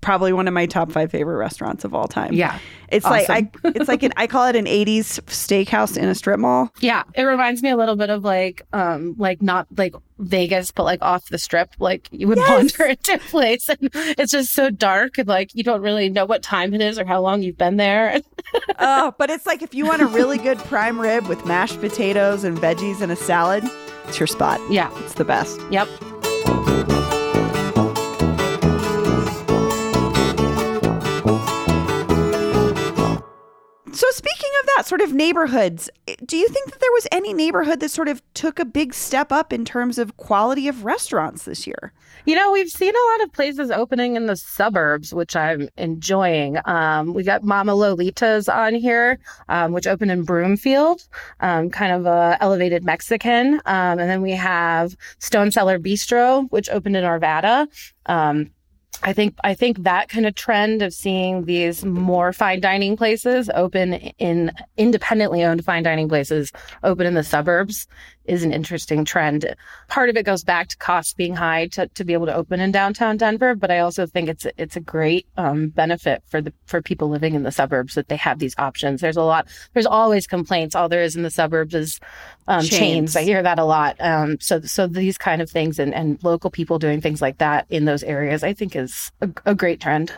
probably 0.00 0.32
one 0.32 0.46
of 0.48 0.54
my 0.54 0.66
top 0.66 0.92
five 0.92 1.10
favorite 1.10 1.36
restaurants 1.36 1.84
of 1.84 1.94
all 1.94 2.06
time. 2.06 2.32
Yeah. 2.32 2.58
It's 2.88 3.04
Awesome. 3.04 3.34
like 3.34 3.56
I 3.64 3.68
it's 3.70 3.88
like 3.88 4.02
an 4.04 4.12
I 4.16 4.26
call 4.28 4.46
it 4.46 4.54
an 4.54 4.66
80s 4.66 5.20
steakhouse 5.26 5.96
in 5.96 6.04
a 6.08 6.14
strip 6.14 6.38
mall. 6.38 6.70
Yeah, 6.80 7.02
it 7.14 7.22
reminds 7.22 7.62
me 7.62 7.70
a 7.70 7.76
little 7.76 7.96
bit 7.96 8.08
of 8.10 8.22
like, 8.22 8.62
um, 8.72 9.14
like 9.18 9.42
not 9.42 9.66
like 9.76 9.94
Vegas, 10.18 10.70
but 10.70 10.84
like 10.84 11.02
off 11.02 11.26
the 11.28 11.38
strip. 11.38 11.70
Like 11.80 12.08
you 12.12 12.28
would 12.28 12.38
Yes. 12.38 12.48
wander 12.78 12.84
into 12.90 13.14
a 13.14 13.18
place, 13.18 13.68
and 13.68 13.78
it's 13.92 14.30
just 14.30 14.52
so 14.52 14.70
dark, 14.70 15.18
and 15.18 15.26
like 15.26 15.50
you 15.54 15.64
don't 15.64 15.80
really 15.80 16.08
know 16.08 16.24
what 16.24 16.42
time 16.42 16.72
it 16.72 16.80
is 16.80 16.98
or 16.98 17.04
how 17.04 17.20
long 17.20 17.42
you've 17.42 17.58
been 17.58 17.76
there. 17.76 18.20
Oh, 18.78 19.12
but 19.18 19.30
it's 19.30 19.46
like 19.46 19.62
if 19.62 19.74
you 19.74 19.84
want 19.86 20.02
a 20.02 20.06
really 20.06 20.38
good 20.38 20.58
prime 20.58 21.00
rib 21.00 21.26
with 21.26 21.44
mashed 21.46 21.80
potatoes 21.80 22.44
and 22.44 22.56
veggies 22.58 23.00
and 23.00 23.10
a 23.10 23.16
salad, 23.16 23.64
it's 24.06 24.20
your 24.20 24.26
spot. 24.28 24.60
yeah. 24.70 24.90
It's 25.02 25.14
the 25.14 25.24
best. 25.24 25.58
Yep. 25.70 25.88
So 33.94 34.10
speaking 34.10 34.50
of 34.60 34.70
that 34.74 34.86
sort 34.86 35.02
of 35.02 35.12
neighborhoods, 35.12 35.88
do 36.26 36.36
you 36.36 36.48
think 36.48 36.68
that 36.70 36.80
there 36.80 36.92
was 36.94 37.06
any 37.12 37.32
neighborhood 37.32 37.78
that 37.78 37.90
sort 37.90 38.08
of 38.08 38.20
took 38.34 38.58
a 38.58 38.64
big 38.64 38.92
step 38.92 39.30
up 39.30 39.52
in 39.52 39.64
terms 39.64 39.98
of 39.98 40.16
quality 40.16 40.66
of 40.66 40.84
restaurants 40.84 41.44
this 41.44 41.64
year? 41.64 41.92
You 42.26 42.34
know, 42.34 42.50
we've 42.50 42.68
seen 42.68 42.92
a 42.92 43.10
lot 43.12 43.22
of 43.22 43.32
places 43.32 43.70
opening 43.70 44.16
in 44.16 44.26
the 44.26 44.34
suburbs, 44.34 45.14
which 45.14 45.36
I'm 45.36 45.68
enjoying. 45.76 46.58
Um, 46.64 47.14
we 47.14 47.22
got 47.22 47.44
Mama 47.44 47.70
Lolita's 47.70 48.48
on 48.48 48.74
here, 48.74 49.20
um, 49.48 49.70
which 49.70 49.86
opened 49.86 50.10
in 50.10 50.24
Broomfield, 50.24 51.06
um, 51.38 51.70
kind 51.70 51.92
of 51.92 52.04
a 52.04 52.36
elevated 52.40 52.82
Mexican. 52.82 53.60
Um, 53.64 54.00
and 54.00 54.10
then 54.10 54.22
we 54.22 54.32
have 54.32 54.96
Stone 55.20 55.52
Cellar 55.52 55.78
Bistro, 55.78 56.50
which 56.50 56.68
opened 56.68 56.96
in 56.96 57.04
Arvada. 57.04 57.68
Um, 58.06 58.50
I 59.02 59.12
think 59.12 59.34
I 59.44 59.54
think 59.54 59.82
that 59.82 60.08
kind 60.08 60.26
of 60.26 60.34
trend 60.34 60.82
of 60.82 60.92
seeing 60.92 61.44
these 61.44 61.84
more 61.84 62.32
fine 62.32 62.60
dining 62.60 62.96
places 62.96 63.50
open 63.54 63.94
in 63.94 64.52
independently 64.76 65.44
owned 65.44 65.64
fine 65.64 65.82
dining 65.82 66.08
places 66.08 66.52
open 66.82 67.06
in 67.06 67.14
the 67.14 67.24
suburbs 67.24 67.86
is 68.24 68.42
an 68.42 68.52
interesting 68.52 69.04
trend. 69.04 69.54
Part 69.88 70.08
of 70.08 70.16
it 70.16 70.24
goes 70.24 70.44
back 70.44 70.68
to 70.68 70.76
costs 70.76 71.14
being 71.14 71.34
high 71.34 71.66
to, 71.68 71.88
to 71.88 72.04
be 72.04 72.12
able 72.12 72.26
to 72.26 72.34
open 72.34 72.60
in 72.60 72.72
downtown 72.72 73.16
Denver, 73.16 73.54
but 73.54 73.70
I 73.70 73.80
also 73.80 74.06
think 74.06 74.28
it's 74.28 74.46
it's 74.56 74.76
a 74.76 74.80
great 74.80 75.26
um, 75.36 75.68
benefit 75.68 76.22
for 76.26 76.40
the 76.40 76.52
for 76.66 76.82
people 76.82 77.08
living 77.08 77.34
in 77.34 77.42
the 77.42 77.52
suburbs 77.52 77.94
that 77.94 78.08
they 78.08 78.16
have 78.16 78.38
these 78.38 78.54
options. 78.58 79.00
There's 79.00 79.16
a 79.16 79.22
lot. 79.22 79.48
There's 79.72 79.86
always 79.86 80.26
complaints. 80.26 80.74
All 80.74 80.88
there 80.88 81.02
is 81.02 81.16
in 81.16 81.22
the 81.22 81.30
suburbs 81.30 81.74
is 81.74 82.00
um, 82.48 82.62
chains. 82.62 82.78
Chains. 82.78 83.16
I 83.16 83.22
hear 83.22 83.42
that 83.42 83.58
a 83.58 83.64
lot. 83.64 83.96
Um, 84.00 84.38
so 84.40 84.60
so 84.60 84.86
these 84.86 85.18
kind 85.18 85.42
of 85.42 85.50
things 85.50 85.78
and, 85.78 85.94
and 85.94 86.22
local 86.22 86.50
people 86.50 86.78
doing 86.78 87.00
things 87.00 87.20
like 87.22 87.38
that 87.38 87.66
in 87.70 87.84
those 87.84 88.02
areas, 88.02 88.42
I 88.42 88.52
think 88.52 88.76
is 88.76 89.12
a, 89.20 89.30
a 89.46 89.54
great 89.54 89.80
trend. 89.80 90.12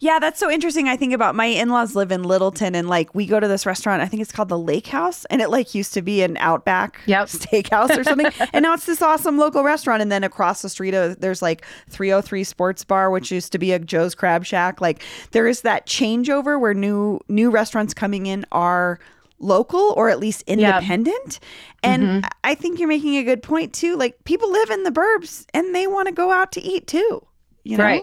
Yeah, 0.00 0.18
that's 0.18 0.40
so 0.40 0.50
interesting. 0.50 0.88
I 0.88 0.96
think 0.96 1.12
about 1.12 1.34
my 1.34 1.46
in-laws 1.46 1.94
live 1.94 2.12
in 2.12 2.22
Littleton 2.22 2.74
and 2.74 2.88
like 2.88 3.14
we 3.14 3.26
go 3.26 3.40
to 3.40 3.48
this 3.48 3.66
restaurant, 3.66 4.02
I 4.02 4.06
think 4.06 4.22
it's 4.22 4.32
called 4.32 4.48
the 4.48 4.58
Lake 4.58 4.86
House, 4.86 5.24
and 5.26 5.40
it 5.40 5.50
like 5.50 5.74
used 5.74 5.94
to 5.94 6.02
be 6.02 6.22
an 6.22 6.36
outback 6.38 7.00
Yep. 7.06 7.28
steakhouse 7.50 7.96
or 7.96 8.04
something. 8.04 8.30
and 8.52 8.62
now 8.62 8.74
it's 8.74 8.86
this 8.86 9.02
awesome 9.02 9.38
local 9.38 9.62
restaurant. 9.62 10.02
And 10.02 10.10
then 10.10 10.24
across 10.24 10.62
the 10.62 10.68
street 10.68 10.94
uh, 10.94 11.14
there's 11.18 11.42
like 11.42 11.64
303 11.88 12.44
Sports 12.44 12.84
Bar, 12.84 13.10
which 13.10 13.30
used 13.30 13.52
to 13.52 13.58
be 13.58 13.72
a 13.72 13.78
Joe's 13.78 14.14
Crab 14.14 14.44
Shack. 14.44 14.80
Like 14.80 15.02
there 15.32 15.46
is 15.46 15.62
that 15.62 15.86
changeover 15.86 16.60
where 16.60 16.74
new 16.74 17.20
new 17.28 17.50
restaurants 17.50 17.94
coming 17.94 18.26
in 18.26 18.44
are 18.52 18.98
local 19.38 19.94
or 19.96 20.10
at 20.10 20.18
least 20.18 20.42
independent. 20.46 21.40
And 21.82 22.26
I 22.44 22.54
think 22.54 22.78
you're 22.78 22.88
making 22.88 23.16
a 23.16 23.22
good 23.22 23.42
point 23.42 23.72
too. 23.72 23.96
Like 23.96 24.22
people 24.24 24.50
live 24.52 24.70
in 24.70 24.84
the 24.84 24.90
burbs 24.90 25.46
and 25.54 25.74
they 25.74 25.86
want 25.86 26.08
to 26.08 26.12
go 26.12 26.30
out 26.30 26.52
to 26.52 26.60
eat 26.60 26.86
too. 26.86 27.26
You 27.64 27.78
know? 27.78 27.84
Right. 27.84 28.02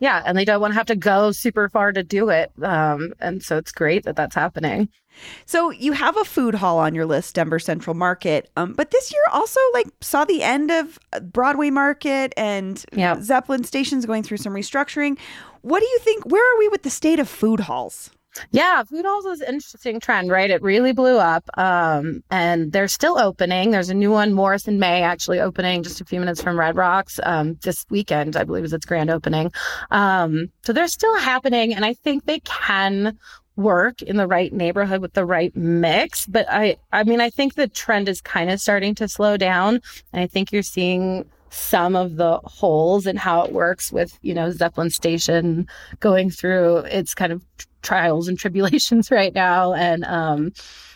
Yeah, 0.00 0.22
and 0.26 0.36
they 0.36 0.44
don't 0.44 0.60
want 0.60 0.72
to 0.72 0.76
have 0.76 0.86
to 0.86 0.96
go 0.96 1.30
super 1.30 1.68
far 1.68 1.92
to 1.92 2.02
do 2.02 2.30
it. 2.30 2.50
Um, 2.62 3.12
and 3.20 3.42
so 3.42 3.58
it's 3.58 3.70
great 3.70 4.04
that 4.04 4.16
that's 4.16 4.34
happening. 4.34 4.88
So 5.44 5.70
you 5.70 5.92
have 5.92 6.16
a 6.16 6.24
food 6.24 6.54
hall 6.54 6.78
on 6.78 6.94
your 6.94 7.04
list, 7.04 7.34
Denver 7.34 7.58
Central 7.58 7.94
Market. 7.94 8.50
Um, 8.56 8.72
but 8.72 8.90
this 8.90 9.12
year 9.12 9.22
also 9.32 9.60
like 9.74 9.88
saw 10.00 10.24
the 10.24 10.42
end 10.42 10.70
of 10.70 10.98
uh, 11.12 11.20
Broadway 11.20 11.70
Market 11.70 12.32
and 12.36 12.82
Yep. 12.92 13.20
Zeppelin 13.22 13.64
stations 13.64 14.06
going 14.06 14.22
through 14.22 14.38
some 14.38 14.54
restructuring. 14.54 15.18
What 15.62 15.80
do 15.80 15.86
you 15.86 15.98
think? 15.98 16.24
Where 16.24 16.54
are 16.54 16.58
we 16.58 16.68
with 16.68 16.82
the 16.82 16.90
state 16.90 17.18
of 17.18 17.28
food 17.28 17.60
halls? 17.60 18.10
Yeah, 18.50 18.82
food 18.84 19.04
halls 19.04 19.24
is 19.26 19.40
an 19.40 19.54
interesting 19.54 20.00
trend, 20.00 20.30
right? 20.30 20.50
It 20.50 20.62
really 20.62 20.92
blew 20.92 21.18
up. 21.18 21.48
Um, 21.58 22.22
and 22.30 22.72
they're 22.72 22.88
still 22.88 23.18
opening. 23.18 23.70
There's 23.70 23.90
a 23.90 23.94
new 23.94 24.10
one, 24.10 24.32
Morris 24.32 24.68
in 24.68 24.78
May, 24.78 25.02
actually 25.02 25.40
opening 25.40 25.82
just 25.82 26.00
a 26.00 26.04
few 26.04 26.20
minutes 26.20 26.42
from 26.42 26.58
Red 26.58 26.76
Rocks 26.76 27.18
um, 27.24 27.58
this 27.62 27.84
weekend, 27.90 28.36
I 28.36 28.44
believe 28.44 28.64
is 28.64 28.72
its 28.72 28.86
grand 28.86 29.10
opening. 29.10 29.52
Um, 29.90 30.50
so 30.62 30.72
they're 30.72 30.88
still 30.88 31.16
happening, 31.16 31.74
and 31.74 31.84
I 31.84 31.94
think 31.94 32.24
they 32.24 32.40
can 32.40 33.18
work 33.56 34.00
in 34.02 34.16
the 34.16 34.26
right 34.26 34.52
neighborhood 34.52 35.02
with 35.02 35.12
the 35.14 35.24
right 35.24 35.54
mix. 35.56 36.26
But 36.26 36.46
I, 36.48 36.76
I 36.92 37.04
mean, 37.04 37.20
I 37.20 37.30
think 37.30 37.54
the 37.54 37.68
trend 37.68 38.08
is 38.08 38.20
kind 38.20 38.50
of 38.50 38.60
starting 38.60 38.94
to 38.96 39.08
slow 39.08 39.36
down, 39.36 39.80
and 40.12 40.22
I 40.22 40.26
think 40.26 40.52
you're 40.52 40.62
seeing 40.62 41.24
some 41.50 41.96
of 41.96 42.16
the 42.16 42.38
holes 42.44 43.06
in 43.06 43.16
how 43.16 43.42
it 43.42 43.52
works 43.52 43.90
with 43.90 44.16
you 44.22 44.32
know 44.32 44.52
Zeppelin 44.52 44.88
Station 44.88 45.66
going 45.98 46.30
through 46.30 46.78
its 46.78 47.12
kind 47.12 47.32
of 47.32 47.42
trials 47.82 48.28
and 48.28 48.38
tribulations 48.38 49.10
right 49.10 49.34
now. 49.34 49.74
And 49.74 50.04
um 50.04 50.52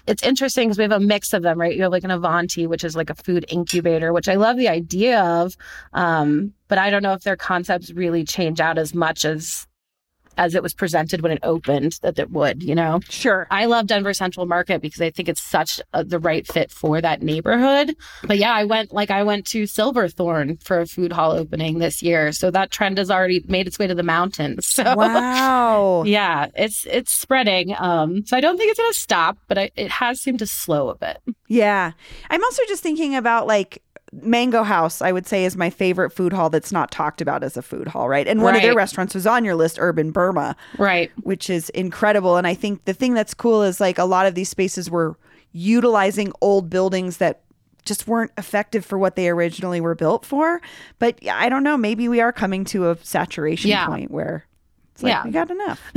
it's 0.07 0.23
interesting 0.23 0.69
because 0.69 0.76
we 0.76 0.83
have 0.83 0.93
a 0.93 1.00
mix 1.00 1.33
of 1.33 1.43
them 1.43 1.61
right? 1.61 1.75
You 1.75 1.83
have 1.83 1.93
like 1.93 2.05
an 2.05 2.11
avanti 2.11 2.67
which 2.67 2.85
is 2.85 2.95
like 2.95 3.11
a 3.11 3.14
food 3.14 3.45
incubator 3.49 4.12
which 4.12 4.29
i 4.29 4.35
love 4.35 4.57
the 4.57 4.69
idea 4.69 5.23
of 5.23 5.57
um 5.93 6.53
but 6.69 6.79
i 6.79 6.91
don't 6.91 7.03
know 7.03 7.14
if 7.14 7.23
their 7.23 7.37
concepts 7.37 7.91
really 7.93 8.25
change 8.25 8.61
out 8.61 8.79
as 8.79 8.95
much 8.95 9.25
as 9.25 9.67
as 10.37 10.55
it 10.55 10.62
was 10.62 10.75
presented 10.75 11.21
when 11.23 11.33
it 11.33 11.38
opened 11.43 11.99
that 12.03 12.19
it 12.19 12.31
would 12.31 12.62
you 12.62 12.75
know 12.75 13.00
Sure. 13.09 13.47
I 13.50 13.67
love 13.67 13.87
Denver 13.87 14.12
Central 14.14 14.47
Market 14.47 14.83
because 14.83 15.00
I 15.00 15.11
think 15.11 15.29
it's 15.29 15.43
such 15.43 15.81
a, 15.93 16.05
the 16.05 16.19
right 16.19 16.47
fit 16.47 16.71
for 16.71 17.00
that 17.00 17.23
neighborhood. 17.23 17.95
But 18.25 18.38
yeah, 18.38 18.53
I 18.53 18.64
went 18.64 18.93
like 18.93 19.11
I 19.11 19.23
went 19.23 19.47
to 19.49 19.67
Silverthorne 19.67 20.57
for 20.59 20.81
a 20.81 20.87
food 20.87 21.12
hall 21.12 21.33
opening 21.33 21.79
this 21.79 22.03
year, 22.03 22.33
so 22.33 22.50
that 22.50 22.71
trend 22.71 22.99
has 22.99 23.11
already 23.11 23.45
made 23.49 23.67
its 23.67 23.79
way 23.79 23.87
to 23.87 23.95
the 23.95 24.03
mountains. 24.03 24.67
So 24.75 24.97
Wow. 24.97 26.03
yeah, 26.05 26.49
it's 26.57 26.85
it's 26.91 27.12
spreading. 27.12 27.75
Um, 27.79 28.26
so 28.26 28.37
I 28.37 28.41
don't 28.41 28.57
think 28.57 28.71
it's 28.71 28.81
going 28.81 28.93
to 28.93 28.99
stop, 28.99 29.38
but 29.47 29.57
I, 29.59 29.71
it 29.76 29.91
has 29.91 30.21
seemed 30.21 30.41
to 30.41 30.47
slow 30.47 30.88
a 30.88 30.97
bit. 30.97 31.19
Yeah. 31.49 31.93
I'm 32.31 32.43
also 32.43 32.62
just 32.69 32.83
thinking 32.83 33.14
about 33.14 33.47
like 33.47 33.83
Mango 34.23 34.62
House, 34.62 35.02
I 35.02 35.12
would 35.12 35.26
say, 35.26 35.44
is 35.44 35.56
my 35.56 35.71
favorite 35.71 36.11
food 36.11 36.33
hall 36.33 36.50
that's 36.50 36.71
not 36.73 36.90
talked 36.90 37.21
about 37.21 37.42
as 37.42 37.56
a 37.56 37.62
food 37.62 37.88
hall, 37.88 38.09
right? 38.09 38.26
And 38.28 38.42
one 38.42 38.54
of 38.54 38.62
their 38.62 38.75
restaurants 38.75 39.14
was 39.14 39.26
on 39.26 39.44
your 39.44 39.54
list, 39.54 39.76
Urban 39.80 40.11
Burma. 40.12 40.56
Right. 40.78 41.11
which 41.23 41.50
is 41.50 41.68
incredible. 41.71 42.37
And 42.37 42.47
I 42.47 42.54
think 42.54 42.85
the 42.85 42.94
thing 42.94 43.14
that's 43.14 43.35
cool 43.35 43.62
is 43.62 43.80
like 43.80 43.99
a 43.99 44.04
lot 44.04 44.26
of 44.26 44.35
these 44.35 44.49
spaces 44.49 44.90
were 44.90 45.16
utilizing 45.52 46.33
old 46.40 46.68
buildings 46.71 47.16
that 47.18 47.40
just 47.85 48.06
weren't 48.09 48.33
effective 48.38 48.85
for 48.85 48.99
what 48.99 49.14
they 49.16 49.28
originally 49.28 49.80
were 49.80 49.94
built 49.94 50.25
for. 50.25 50.61
But 50.99 51.18
I 51.28 51.49
don't 51.49 51.62
know. 51.62 51.76
Maybe 51.76 52.09
we 52.09 52.21
are 52.21 52.33
coming 52.33 52.64
to 52.66 52.90
a 52.90 52.97
saturation 53.02 53.71
Yeah. 53.71 53.87
point 53.87 54.11
where 54.11 54.47
it's 54.92 55.02
like, 55.02 55.11
Yeah. 55.12 55.25
we 55.25 55.30
got 55.33 55.50
enough. 55.50 55.92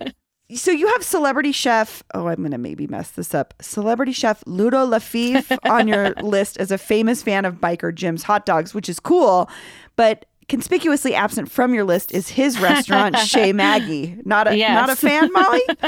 so 0.54 0.70
you 0.70 0.86
have 0.88 1.02
celebrity 1.02 1.52
chef. 1.52 2.02
Oh, 2.14 2.28
I'm 2.28 2.36
going 2.36 2.50
to 2.50 2.58
maybe 2.58 2.86
mess 2.86 3.10
this 3.10 3.34
up. 3.34 3.54
Celebrity 3.60 4.12
chef 4.12 4.42
Ludo 4.46 4.86
Lafif 4.86 5.56
on 5.70 5.88
your 5.88 6.10
list 6.22 6.56
as 6.58 6.70
a 6.70 6.78
famous 6.78 7.22
fan 7.22 7.44
of 7.44 7.56
Biker 7.56 7.94
Jim's 7.94 8.22
hot 8.24 8.46
dogs, 8.46 8.74
which 8.74 8.88
is 8.88 8.98
cool. 9.00 9.48
But 9.96 10.26
conspicuously 10.48 11.14
absent 11.14 11.50
from 11.50 11.72
your 11.72 11.84
list 11.84 12.12
is 12.12 12.28
his 12.28 12.60
restaurant, 12.60 13.16
Chez 13.26 13.52
Maggie. 13.52 14.18
Not 14.24 14.46
a 14.48 14.56
Yes. 14.56 14.74
not 14.74 14.90
a 14.90 14.96
fan, 14.96 15.30
Molly. 15.32 15.62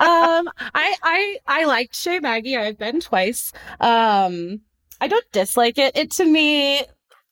um, 0.00 0.48
I 0.74 0.94
I 1.02 1.38
I 1.46 1.64
liked 1.64 1.94
Chez 1.94 2.20
Maggie. 2.20 2.56
I've 2.56 2.78
been 2.78 3.00
twice. 3.00 3.52
Um, 3.80 4.60
I 5.00 5.08
don't 5.08 5.30
dislike 5.32 5.78
it. 5.78 5.96
It 5.96 6.10
to 6.12 6.24
me, 6.24 6.82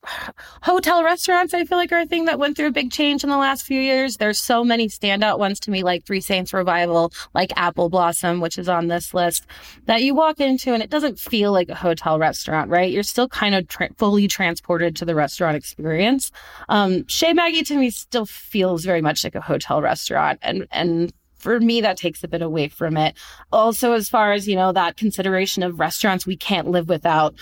hotel 0.63 1.05
restaurants 1.05 1.55
I 1.55 1.65
feel 1.65 1.79
like 1.79 1.93
are 1.93 2.01
a 2.01 2.07
thing 2.07 2.25
that 2.27 2.39
went 2.39 2.57
through 2.57 2.69
a 2.69 2.73
big 2.73 2.91
change 2.91 3.23
in 3.23 3.31
the 3.31 3.37
last 3.37 3.65
few 3.65 3.81
years. 3.81 4.17
There's 4.17 4.39
so 4.39 4.65
many 4.65 4.89
standout 4.89 5.39
ones 5.39 5.61
to 5.61 5.71
me, 5.71 5.83
like 5.83 6.05
Three 6.05 6.21
Saints 6.21 6.53
Revival, 6.53 7.13
like 7.35 7.53
Apple 7.57 7.89
Blossom, 7.89 8.41
which 8.41 8.59
is 8.59 8.69
on 8.69 8.89
this 8.89 9.13
list, 9.15 9.47
that 9.87 10.03
you 10.03 10.15
walk 10.15 10.41
into 10.41 10.73
and 10.73 10.83
it 10.83 10.91
doesn't 10.91 11.19
feel 11.19 11.53
like 11.53 11.69
a 11.69 11.75
hotel 11.75 12.19
restaurant, 12.19 12.71
right? 12.71 12.91
You're 12.91 13.03
still 13.03 13.29
kind 13.29 13.55
of 13.55 13.69
tra- 13.69 13.93
fully 13.97 14.29
transported 14.29 14.97
to 14.97 15.05
the 15.05 15.15
restaurant 15.15 15.57
experience. 15.57 16.31
Um, 16.69 17.07
Chez 17.07 17.35
Maggie 17.35 17.63
to 17.65 17.77
me 17.77 17.91
still 17.91 18.27
feels 18.27 18.85
very 18.85 19.03
much 19.03 19.25
like 19.25 19.35
a 19.35 19.41
hotel 19.41 19.83
restaurant, 19.83 20.39
and 20.43 20.67
and 20.71 21.13
for 21.37 21.59
me 21.59 21.81
that 21.81 21.97
takes 21.97 22.23
a 22.23 22.29
bit 22.29 22.43
away 22.43 22.69
from 22.69 22.99
it 22.99 23.17
also 23.51 23.95
as 23.95 24.11
far 24.11 24.33
as 24.33 24.47
you 24.47 24.55
know 24.55 24.73
that 24.73 24.99
consideration 24.99 25.63
of 25.63 25.81
restaurants 25.81 26.27
we 26.27 26.37
can't 26.37 26.69
live 26.69 26.87
without 26.87 27.35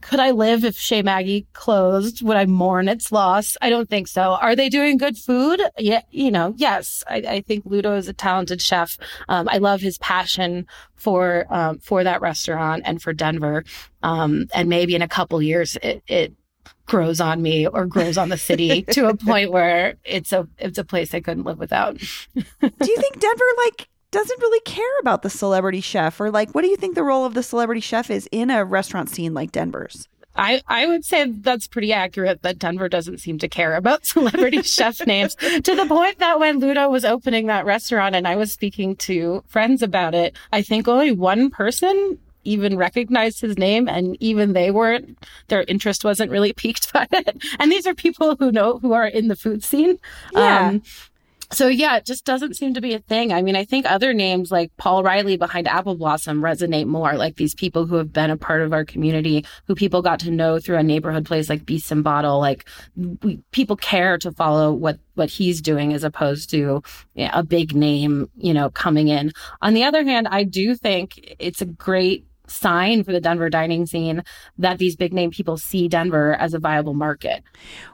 could 0.00 0.20
I 0.20 0.30
live 0.30 0.64
if 0.64 0.76
Chez 0.76 1.02
Maggie 1.02 1.46
closed? 1.52 2.22
Would 2.22 2.36
I 2.36 2.46
mourn 2.46 2.88
its 2.88 3.10
loss? 3.10 3.56
I 3.60 3.70
don't 3.70 3.88
think 3.88 4.08
so. 4.08 4.34
Are 4.40 4.54
they 4.54 4.68
doing 4.68 4.96
good 4.96 5.16
food? 5.16 5.60
Yeah, 5.76 6.02
you 6.10 6.30
know, 6.30 6.54
yes. 6.56 7.02
I, 7.08 7.16
I 7.16 7.40
think 7.40 7.64
Ludo 7.66 7.96
is 7.96 8.08
a 8.08 8.12
talented 8.12 8.62
chef. 8.62 8.96
Um, 9.28 9.48
I 9.50 9.58
love 9.58 9.80
his 9.80 9.98
passion 9.98 10.66
for 10.96 11.46
um, 11.50 11.78
for 11.78 12.04
that 12.04 12.20
restaurant 12.20 12.82
and 12.84 13.02
for 13.02 13.12
Denver. 13.12 13.64
Um, 14.02 14.46
and 14.54 14.68
maybe 14.68 14.94
in 14.94 15.02
a 15.02 15.08
couple 15.08 15.42
years, 15.42 15.76
it, 15.82 16.02
it 16.06 16.32
grows 16.86 17.20
on 17.20 17.42
me 17.42 17.66
or 17.66 17.86
grows 17.86 18.16
on 18.16 18.28
the 18.28 18.38
city 18.38 18.82
to 18.90 19.08
a 19.08 19.16
point 19.16 19.52
where 19.52 19.94
it's 20.04 20.32
a 20.32 20.48
it's 20.58 20.78
a 20.78 20.84
place 20.84 21.14
I 21.14 21.20
couldn't 21.20 21.44
live 21.44 21.58
without. 21.58 21.98
do 21.98 22.44
you 22.62 22.96
think 22.96 23.20
Denver 23.20 23.44
like 23.64 23.88
doesn't 24.10 24.40
really 24.40 24.60
care 24.60 24.98
about 25.00 25.22
the 25.22 25.30
celebrity 25.30 25.80
chef 25.80 26.20
or 26.20 26.30
like 26.30 26.54
what 26.54 26.62
do 26.62 26.68
you 26.68 26.76
think 26.76 26.94
the 26.94 27.04
role 27.04 27.24
of 27.24 27.34
the 27.34 27.42
celebrity 27.42 27.80
chef 27.80 28.10
is 28.10 28.28
in 28.32 28.50
a 28.50 28.64
restaurant 28.64 29.10
scene 29.10 29.34
like 29.34 29.52
Denver's? 29.52 30.08
I, 30.36 30.62
I 30.68 30.86
would 30.86 31.04
say 31.04 31.28
that's 31.28 31.66
pretty 31.66 31.92
accurate 31.92 32.42
that 32.42 32.60
Denver 32.60 32.88
doesn't 32.88 33.18
seem 33.18 33.38
to 33.38 33.48
care 33.48 33.74
about 33.74 34.06
celebrity 34.06 34.62
chef 34.62 35.04
names 35.06 35.34
to 35.34 35.74
the 35.74 35.86
point 35.86 36.18
that 36.20 36.38
when 36.38 36.60
Ludo 36.60 36.88
was 36.88 37.04
opening 37.04 37.46
that 37.46 37.66
restaurant 37.66 38.14
and 38.14 38.26
I 38.26 38.36
was 38.36 38.52
speaking 38.52 38.96
to 38.96 39.42
friends 39.48 39.82
about 39.82 40.14
it, 40.14 40.36
I 40.52 40.62
think 40.62 40.86
only 40.86 41.12
one 41.12 41.50
person 41.50 42.18
even 42.44 42.78
recognized 42.78 43.40
his 43.40 43.58
name 43.58 43.88
and 43.88 44.16
even 44.20 44.52
they 44.52 44.70
weren't 44.70 45.18
their 45.48 45.64
interest 45.64 46.04
wasn't 46.04 46.30
really 46.30 46.52
piqued 46.56 46.92
by 46.92 47.06
it 47.10 47.42
and 47.58 47.70
these 47.70 47.86
are 47.86 47.94
people 47.94 48.36
who 48.36 48.50
know 48.50 48.78
who 48.78 48.92
are 48.92 49.06
in 49.06 49.28
the 49.28 49.36
food 49.36 49.62
scene 49.62 49.98
yeah. 50.32 50.68
Um, 50.68 50.82
so 51.50 51.66
yeah, 51.68 51.96
it 51.96 52.04
just 52.04 52.24
doesn't 52.24 52.56
seem 52.56 52.74
to 52.74 52.80
be 52.80 52.94
a 52.94 52.98
thing. 52.98 53.32
I 53.32 53.40
mean, 53.40 53.56
I 53.56 53.64
think 53.64 53.86
other 53.86 54.12
names 54.12 54.50
like 54.50 54.70
Paul 54.76 55.02
Reilly 55.02 55.36
behind 55.36 55.66
Apple 55.66 55.96
Blossom 55.96 56.42
resonate 56.42 56.86
more, 56.86 57.14
like 57.14 57.36
these 57.36 57.54
people 57.54 57.86
who 57.86 57.96
have 57.96 58.12
been 58.12 58.30
a 58.30 58.36
part 58.36 58.60
of 58.62 58.72
our 58.72 58.84
community, 58.84 59.46
who 59.66 59.74
people 59.74 60.02
got 60.02 60.20
to 60.20 60.30
know 60.30 60.58
through 60.58 60.76
a 60.76 60.82
neighborhood 60.82 61.24
place 61.24 61.48
like 61.48 61.64
Beast 61.64 61.90
and 61.90 62.04
Bottle. 62.04 62.38
Like 62.38 62.66
we, 62.96 63.40
people 63.50 63.76
care 63.76 64.18
to 64.18 64.32
follow 64.32 64.72
what 64.72 64.98
what 65.14 65.30
he's 65.30 65.62
doing 65.62 65.94
as 65.94 66.04
opposed 66.04 66.50
to 66.50 66.82
a 67.16 67.42
big 67.42 67.74
name, 67.74 68.28
you 68.36 68.52
know, 68.52 68.70
coming 68.70 69.08
in. 69.08 69.32
On 69.62 69.74
the 69.74 69.84
other 69.84 70.04
hand, 70.04 70.28
I 70.28 70.44
do 70.44 70.74
think 70.74 71.34
it's 71.38 71.62
a 71.62 71.66
great 71.66 72.26
sign 72.50 73.04
for 73.04 73.12
the 73.12 73.20
Denver 73.20 73.50
dining 73.50 73.86
scene 73.86 74.22
that 74.58 74.78
these 74.78 74.96
big 74.96 75.12
name 75.12 75.30
people 75.30 75.56
see 75.56 75.88
Denver 75.88 76.34
as 76.34 76.54
a 76.54 76.58
viable 76.58 76.94
market. 76.94 77.42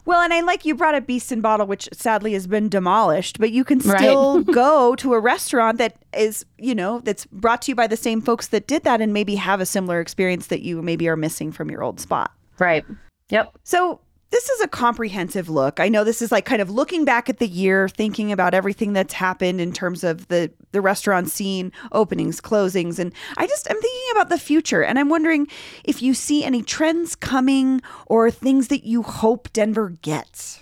Well, 0.05 0.21
and 0.21 0.33
I 0.33 0.41
like 0.41 0.65
you 0.65 0.75
brought 0.75 0.95
up 0.95 1.07
Beast 1.07 1.33
and 1.33 1.43
Bottle, 1.43 1.67
which 1.67 1.89
sadly 1.93 2.33
has 2.35 2.47
been 2.47 2.69
demolished, 2.69 3.39
but 3.39 3.51
you 3.51 3.65
can 3.65 3.81
still 3.81 4.43
right. 4.43 4.47
go 4.55 4.97
to 4.97 5.15
a 5.15 5.21
restaurant 5.21 5.79
that 5.79 5.97
is, 6.17 6.45
you 6.59 6.75
know, 6.75 7.01
that's 7.01 7.27
brought 7.27 7.63
to 7.63 7.71
you 7.71 7.75
by 7.75 7.87
the 7.87 7.97
same 7.97 8.21
folks 8.21 8.49
that 8.49 8.67
did 8.67 8.85
that 8.85 9.01
and 9.01 9.13
maybe 9.13 9.35
have 9.35 9.61
a 9.61 9.67
similar 9.67 10.01
experience 10.01 10.49
that 10.49 10.63
you 10.63 10.83
maybe 10.83 11.09
are 11.09 11.17
missing 11.17 11.53
from 11.53 11.71
your 11.71 11.83
old 11.83 12.01
spot. 12.01 12.31
Right. 12.59 12.85
Yep. 13.31 13.57
So 13.65 14.01
this 14.35 14.51
is 14.51 14.61
a 14.63 14.67
comprehensive 14.67 15.49
look. 15.49 15.79
I 15.79 15.89
know 15.89 16.03
this 16.03 16.21
is 16.21 16.33
like 16.33 16.45
kind 16.45 16.61
of 16.61 16.69
looking 16.69 17.05
back 17.05 17.31
at 17.31 17.39
the 17.39 17.47
year, 17.47 17.89
thinking 17.89 18.33
about 18.33 18.53
everything 18.53 18.93
that's 18.93 19.15
happened 19.15 19.61
in 19.61 19.73
terms 19.73 20.03
of 20.03 20.27
the 20.27 20.51
the 20.73 20.81
restaurant 20.81 21.31
scene, 21.31 21.71
openings, 21.93 22.41
closings, 22.41 22.99
and 22.99 23.13
I 23.37 23.47
just 23.47 23.71
I'm 23.71 23.81
thinking 23.81 24.11
about 24.11 24.31
the 24.31 24.39
future 24.39 24.83
and 24.83 24.99
I'm 24.99 25.09
wondering 25.09 25.47
if 25.85 26.03
you 26.03 26.15
see 26.15 26.43
any 26.43 26.63
trends 26.63 27.15
coming 27.15 27.81
or 28.07 28.29
things 28.29 28.67
that 28.69 28.85
you 28.85 29.05
hope 29.05 29.53
Denver 29.53 29.91
gets. 30.03 30.61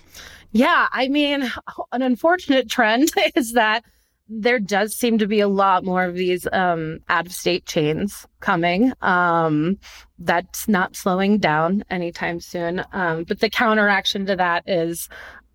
Yeah, 0.51 0.87
I 0.91 1.07
mean, 1.07 1.51
an 1.91 2.03
unfortunate 2.03 2.69
trend 2.69 3.09
is 3.35 3.53
that 3.53 3.83
there 4.27 4.59
does 4.59 4.95
seem 4.95 5.17
to 5.17 5.27
be 5.27 5.39
a 5.39 5.47
lot 5.47 5.83
more 5.83 6.03
of 6.03 6.15
these 6.15 6.47
um, 6.53 6.99
out 7.09 7.25
of 7.25 7.33
state 7.33 7.65
chains 7.65 8.25
coming. 8.39 8.93
Um, 9.01 9.77
that's 10.19 10.67
not 10.67 10.95
slowing 10.95 11.37
down 11.37 11.83
anytime 11.89 12.39
soon. 12.39 12.83
Um, 12.93 13.25
but 13.25 13.39
the 13.39 13.49
counteraction 13.49 14.25
to 14.27 14.35
that 14.37 14.63
is 14.67 15.09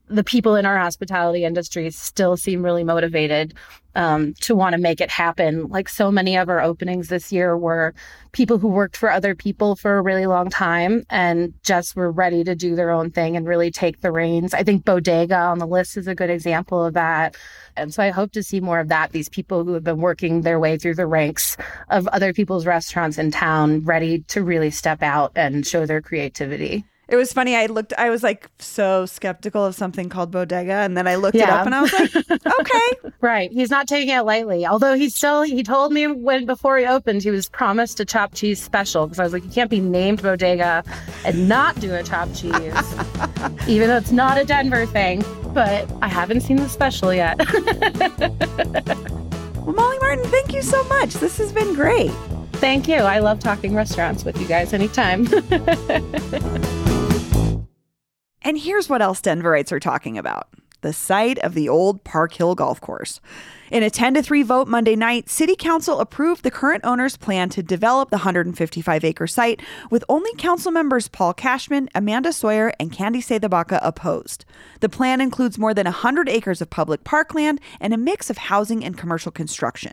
the 0.08 0.24
people 0.24 0.56
in 0.56 0.66
our 0.66 0.78
hospitality 0.78 1.44
industry 1.44 1.90
still 1.90 2.36
seem 2.36 2.62
really 2.62 2.84
motivated 2.84 3.54
um, 3.94 4.34
to 4.34 4.54
want 4.54 4.74
to 4.74 4.80
make 4.80 5.00
it 5.00 5.10
happen. 5.10 5.68
Like 5.68 5.88
so 5.88 6.10
many 6.10 6.36
of 6.36 6.48
our 6.48 6.60
openings 6.60 7.08
this 7.08 7.32
year 7.32 7.56
were 7.56 7.94
people 8.32 8.58
who 8.58 8.68
worked 8.68 8.96
for 8.96 9.10
other 9.10 9.34
people 9.34 9.74
for 9.74 9.98
a 9.98 10.02
really 10.02 10.26
long 10.26 10.50
time 10.50 11.04
and 11.10 11.52
just 11.64 11.96
were 11.96 12.12
ready 12.12 12.44
to 12.44 12.54
do 12.54 12.76
their 12.76 12.90
own 12.90 13.10
thing 13.10 13.36
and 13.36 13.48
really 13.48 13.70
take 13.70 14.00
the 14.00 14.12
reins. 14.12 14.54
I 14.54 14.62
think 14.62 14.84
Bodega 14.84 15.36
on 15.36 15.58
the 15.58 15.66
list 15.66 15.96
is 15.96 16.06
a 16.06 16.14
good 16.14 16.30
example 16.30 16.84
of 16.84 16.94
that. 16.94 17.36
And 17.76 17.92
so 17.92 18.02
I 18.02 18.10
hope 18.10 18.32
to 18.32 18.42
see 18.42 18.60
more 18.60 18.78
of 18.78 18.88
that. 18.88 19.10
These 19.10 19.28
people 19.28 19.64
who 19.64 19.72
have 19.74 19.84
been 19.84 19.98
working 19.98 20.42
their 20.42 20.60
way 20.60 20.78
through 20.78 20.94
the 20.94 21.06
ranks 21.06 21.56
of 21.90 22.06
other 22.08 22.32
people's 22.32 22.66
restaurants 22.66 23.18
in 23.18 23.30
town, 23.30 23.84
ready 23.84 24.20
to 24.28 24.44
really 24.44 24.70
step 24.70 25.02
out 25.02 25.32
and 25.34 25.66
show 25.66 25.86
their 25.86 26.00
creativity. 26.00 26.84
It 27.08 27.16
was 27.16 27.32
funny. 27.32 27.56
I 27.56 27.66
looked, 27.66 27.94
I 27.96 28.10
was 28.10 28.22
like 28.22 28.50
so 28.58 29.06
skeptical 29.06 29.64
of 29.64 29.74
something 29.74 30.10
called 30.10 30.30
bodega. 30.30 30.72
And 30.72 30.94
then 30.94 31.06
I 31.06 31.14
looked 31.14 31.36
yeah. 31.36 31.44
it 31.44 31.50
up 31.50 31.66
and 31.66 31.74
I 31.74 31.80
was 31.80 31.92
like, 31.94 32.14
okay. 32.60 33.10
right. 33.22 33.50
He's 33.50 33.70
not 33.70 33.88
taking 33.88 34.14
it 34.14 34.22
lightly. 34.22 34.66
Although 34.66 34.94
he's 34.94 35.14
still, 35.14 35.42
he 35.42 35.62
told 35.62 35.92
me 35.92 36.06
when 36.06 36.44
before 36.44 36.76
he 36.76 36.85
opened, 36.85 37.22
he 37.22 37.30
was 37.30 37.48
promised 37.48 37.98
a 38.00 38.04
chopped 38.04 38.35
cheese 38.35 38.62
special. 38.62 39.06
Because 39.06 39.20
I 39.20 39.24
was 39.24 39.33
like, 39.33 39.42
you 39.42 39.50
can't 39.50 39.70
be 39.70 39.80
named 39.80 40.20
bodega 40.20 40.85
and 41.24 41.48
not 41.48 41.80
do 41.80 41.94
a 41.94 42.02
chopped 42.02 42.37
cheese, 42.37 42.52
even 43.66 43.88
though 43.88 43.96
it's 43.96 44.12
not 44.12 44.37
a 44.37 44.44
Denver 44.44 44.85
thing. 44.85 45.24
But 45.54 45.90
I 46.02 46.09
haven't 46.09 46.42
seen 46.42 46.59
the 46.59 46.68
special 46.68 47.14
yet. 47.14 47.38
well, 49.56 49.74
Molly 49.74 49.98
Martin, 49.98 50.26
thank 50.26 50.52
you 50.52 50.61
so 50.61 50.85
much. 50.85 51.14
This 51.14 51.38
has 51.38 51.52
been 51.52 51.72
great. 51.72 52.12
Thank 52.52 52.87
you. 52.87 52.96
I 52.96 53.20
love 53.20 53.38
talking 53.38 53.74
restaurants 53.74 54.24
with 54.24 54.38
you 54.38 54.46
guys 54.46 54.74
anytime. 54.74 55.26
And 58.48 58.56
here's 58.56 58.88
what 58.88 59.02
else 59.02 59.20
Denverites 59.20 59.72
are 59.72 59.78
talking 59.78 60.16
about 60.16 60.48
the 60.80 60.94
site 60.94 61.38
of 61.40 61.52
the 61.52 61.68
old 61.68 62.02
Park 62.02 62.32
Hill 62.32 62.54
Golf 62.54 62.80
Course. 62.80 63.20
In 63.70 63.83
a 63.83 63.90
10 63.90 64.14
to 64.14 64.22
3 64.22 64.44
vote 64.44 64.66
Monday 64.66 64.96
night, 64.96 65.28
City 65.28 65.54
Council 65.54 66.00
approved 66.00 66.42
the 66.42 66.50
current 66.50 66.83
owner's 66.87 67.18
plan 67.18 67.50
to 67.50 67.62
develop 67.62 68.09
the 68.09 68.16
155 68.16 69.04
acre 69.04 69.26
site, 69.26 69.61
with 69.90 70.02
only 70.09 70.35
council 70.37 70.72
members 70.72 71.07
Paul 71.07 71.35
Kashmann, 71.35 71.88
Amanda 71.94 72.33
Sawyer, 72.33 72.72
and 72.81 72.90
Candi 72.90 73.18
CdeBaca 73.18 73.78
opposed. 73.83 74.46
The 74.81 74.88
plan 74.88 75.20
includes 75.20 75.59
more 75.59 75.74
than 75.74 75.85
100 75.85 76.31
acres 76.31 76.62
of 76.62 76.70
public 76.70 77.04
parkland 77.04 77.61
and 77.78 77.92
a 77.92 77.98
mix 77.98 78.31
of 78.31 78.38
housing 78.38 78.83
and 78.83 78.96
commercial 78.96 79.31
construction. 79.31 79.92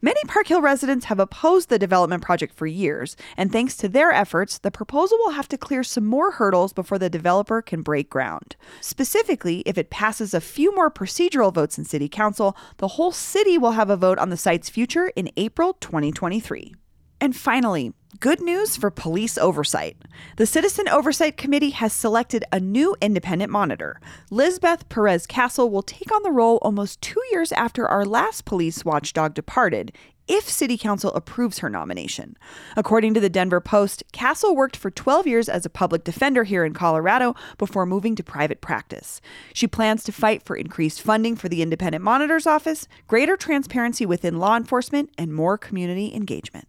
Many 0.00 0.22
Park 0.28 0.46
Hill 0.46 0.62
residents 0.62 1.06
have 1.06 1.18
opposed 1.18 1.70
the 1.70 1.78
development 1.78 2.22
project 2.22 2.54
for 2.54 2.68
years, 2.68 3.16
and 3.36 3.50
thanks 3.50 3.76
to 3.78 3.88
their 3.88 4.12
efforts, 4.12 4.58
the 4.58 4.70
proposal 4.70 5.18
will 5.18 5.32
have 5.32 5.48
to 5.48 5.58
clear 5.58 5.82
some 5.82 6.06
more 6.06 6.30
hurdles 6.30 6.72
before 6.72 7.00
the 7.00 7.10
developer 7.10 7.62
can 7.62 7.82
break 7.82 8.08
ground. 8.08 8.54
Specifically, 8.80 9.64
if 9.66 9.76
it 9.76 9.90
passes 9.90 10.34
a 10.34 10.40
few 10.40 10.72
more 10.72 10.88
procedural 10.88 11.52
votes 11.52 11.78
in 11.78 11.84
City 11.84 12.08
Council, 12.08 12.56
the 12.76 12.86
whole 12.88 13.07
whole 13.08 13.12
city 13.14 13.56
will 13.56 13.70
have 13.70 13.88
a 13.88 13.96
vote 13.96 14.18
on 14.18 14.28
the 14.28 14.36
site's 14.36 14.68
future 14.68 15.10
in 15.16 15.30
April 15.38 15.72
2023. 15.80 16.74
And 17.22 17.34
finally, 17.34 17.94
good 18.20 18.38
news 18.38 18.76
for 18.76 18.90
police 18.90 19.38
oversight. 19.38 19.96
The 20.36 20.44
Citizen 20.44 20.90
Oversight 20.90 21.38
Committee 21.38 21.70
has 21.70 21.94
selected 21.94 22.44
a 22.52 22.60
new 22.60 22.94
independent 23.00 23.50
monitor. 23.50 23.98
Lisabeth 24.30 24.90
Perez 24.90 25.26
Castle 25.26 25.70
will 25.70 25.80
take 25.80 26.12
on 26.14 26.22
the 26.22 26.30
role 26.30 26.58
almost 26.60 27.00
two 27.00 27.22
years 27.32 27.50
after 27.52 27.88
our 27.88 28.04
last 28.04 28.44
police 28.44 28.84
watchdog 28.84 29.32
departed, 29.32 29.90
if 30.28 30.48
City 30.48 30.78
Council 30.78 31.12
approves 31.14 31.58
her 31.58 31.68
nomination. 31.68 32.36
According 32.76 33.14
to 33.14 33.20
the 33.20 33.28
Denver 33.28 33.60
Post, 33.60 34.04
Castle 34.12 34.54
worked 34.54 34.76
for 34.76 34.90
12 34.90 35.26
years 35.26 35.48
as 35.48 35.66
a 35.66 35.70
public 35.70 36.04
defender 36.04 36.44
here 36.44 36.64
in 36.64 36.74
Colorado 36.74 37.34
before 37.56 37.86
moving 37.86 38.14
to 38.16 38.22
private 38.22 38.60
practice. 38.60 39.20
She 39.52 39.66
plans 39.66 40.04
to 40.04 40.12
fight 40.12 40.44
for 40.44 40.54
increased 40.54 41.02
funding 41.02 41.34
for 41.34 41.48
the 41.48 41.62
Independent 41.62 42.04
Monitor's 42.04 42.46
Office, 42.46 42.86
greater 43.06 43.36
transparency 43.36 44.06
within 44.06 44.38
law 44.38 44.56
enforcement, 44.56 45.10
and 45.18 45.34
more 45.34 45.58
community 45.58 46.14
engagement. 46.14 46.68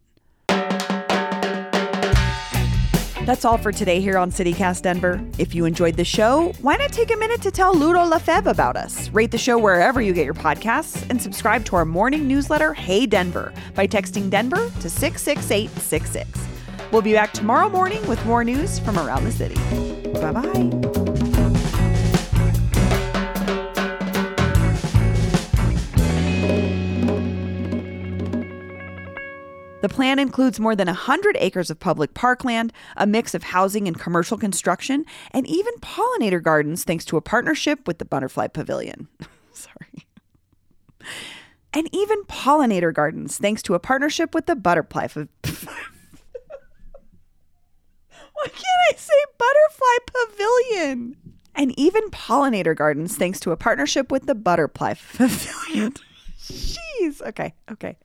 That's 3.30 3.46
all 3.46 3.60
for 3.60 3.72
today 3.72 4.02
here 4.02 4.18
on 4.18 4.32
CityCast 4.32 4.82
Denver. 4.82 5.24
If 5.38 5.54
you 5.54 5.66
enjoyed 5.66 5.96
the 5.96 6.04
show, 6.04 6.52
why 6.62 6.78
not 6.78 6.92
take 6.92 7.14
a 7.14 7.16
minute 7.16 7.44
to 7.44 7.52
tell 7.52 7.78
Ludo 7.78 8.04
Lefebvre 8.04 8.50
about 8.50 8.76
us? 8.76 9.08
Rate 9.10 9.30
the 9.30 9.38
show 9.38 9.56
wherever 9.56 10.02
you 10.02 10.14
get 10.14 10.26
your 10.26 10.34
podcasts 10.34 11.08
and 11.12 11.22
subscribe 11.22 11.64
to 11.66 11.76
our 11.76 11.86
morning 11.86 12.28
newsletter, 12.28 12.74
Hey 12.74 13.06
Denver, 13.06 13.54
by 13.76 13.86
texting 13.86 14.32
Denver 14.32 14.72
to 14.80 14.90
66866. 14.90 16.28
We'll 16.92 17.04
be 17.04 17.14
back 17.14 17.32
tomorrow 17.32 17.70
morning 17.70 18.04
with 18.08 18.26
more 18.26 18.44
news 18.44 18.80
from 18.80 18.98
around 18.98 19.26
the 19.26 19.32
city. 19.32 19.54
Bye 20.14 20.32
bye. 20.32 20.89
The 29.82 29.88
plan 29.88 30.20
includes 30.20 30.60
more 30.60 30.76
than 30.76 30.88
100 30.88 31.38
acres 31.40 31.70
of 31.70 31.80
public 31.80 32.14
parkland, 32.14 32.74
a 32.98 33.08
mix 33.08 33.34
of 33.34 33.44
housing 33.44 33.88
and 33.88 33.98
commercial 33.98 34.38
construction, 34.38 35.06
and 35.32 35.48
even 35.48 35.74
pollinator 35.76 36.44
gardens 36.44 36.84
thanks 36.84 37.06
to 37.06 37.16
a 37.16 37.22
partnership 37.22 37.88
with 37.88 37.98
the 37.98 38.06
Butterfly 38.06 38.48
Pavilion. 38.48 39.08
Sorry. 39.54 40.06
And 41.72 41.88
even 41.94 42.24
pollinator 42.24 42.94
gardens 42.94 43.38
thanks 43.38 43.62
to 43.64 43.74
a 43.74 43.80
partnership 43.80 44.36
with 44.36 44.48
the 44.48 44.56
Butterfly 44.56 45.08
Pavilion. 45.08 45.30
Why 48.34 48.48
can't 48.48 48.66
I 48.92 48.96
say 48.96 49.14
Butterfly 49.38 49.98
Pavilion? 50.08 51.16
And 51.56 51.78
even 51.80 52.10
pollinator 52.10 52.76
gardens 52.76 53.16
thanks 53.16 53.40
to 53.42 53.52
a 53.52 53.58
partnership 53.58 54.12
with 54.12 54.26
the 54.26 54.36
Butterfly 54.36 54.96
Pavilion. 55.14 55.94
Jeez. 56.38 57.22
Okay. 57.22 57.54
Okay 57.72 57.98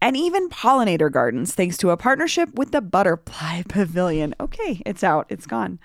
and 0.00 0.16
even 0.16 0.48
pollinator 0.48 1.10
gardens 1.10 1.54
thanks 1.54 1.76
to 1.78 1.90
a 1.90 1.96
partnership 1.96 2.54
with 2.54 2.72
the 2.72 2.80
Butterfly 2.80 3.62
Pavilion. 3.68 4.34
Okay, 4.40 4.82
it's 4.86 5.04
out, 5.04 5.26
it's 5.28 5.46
gone. 5.46 5.78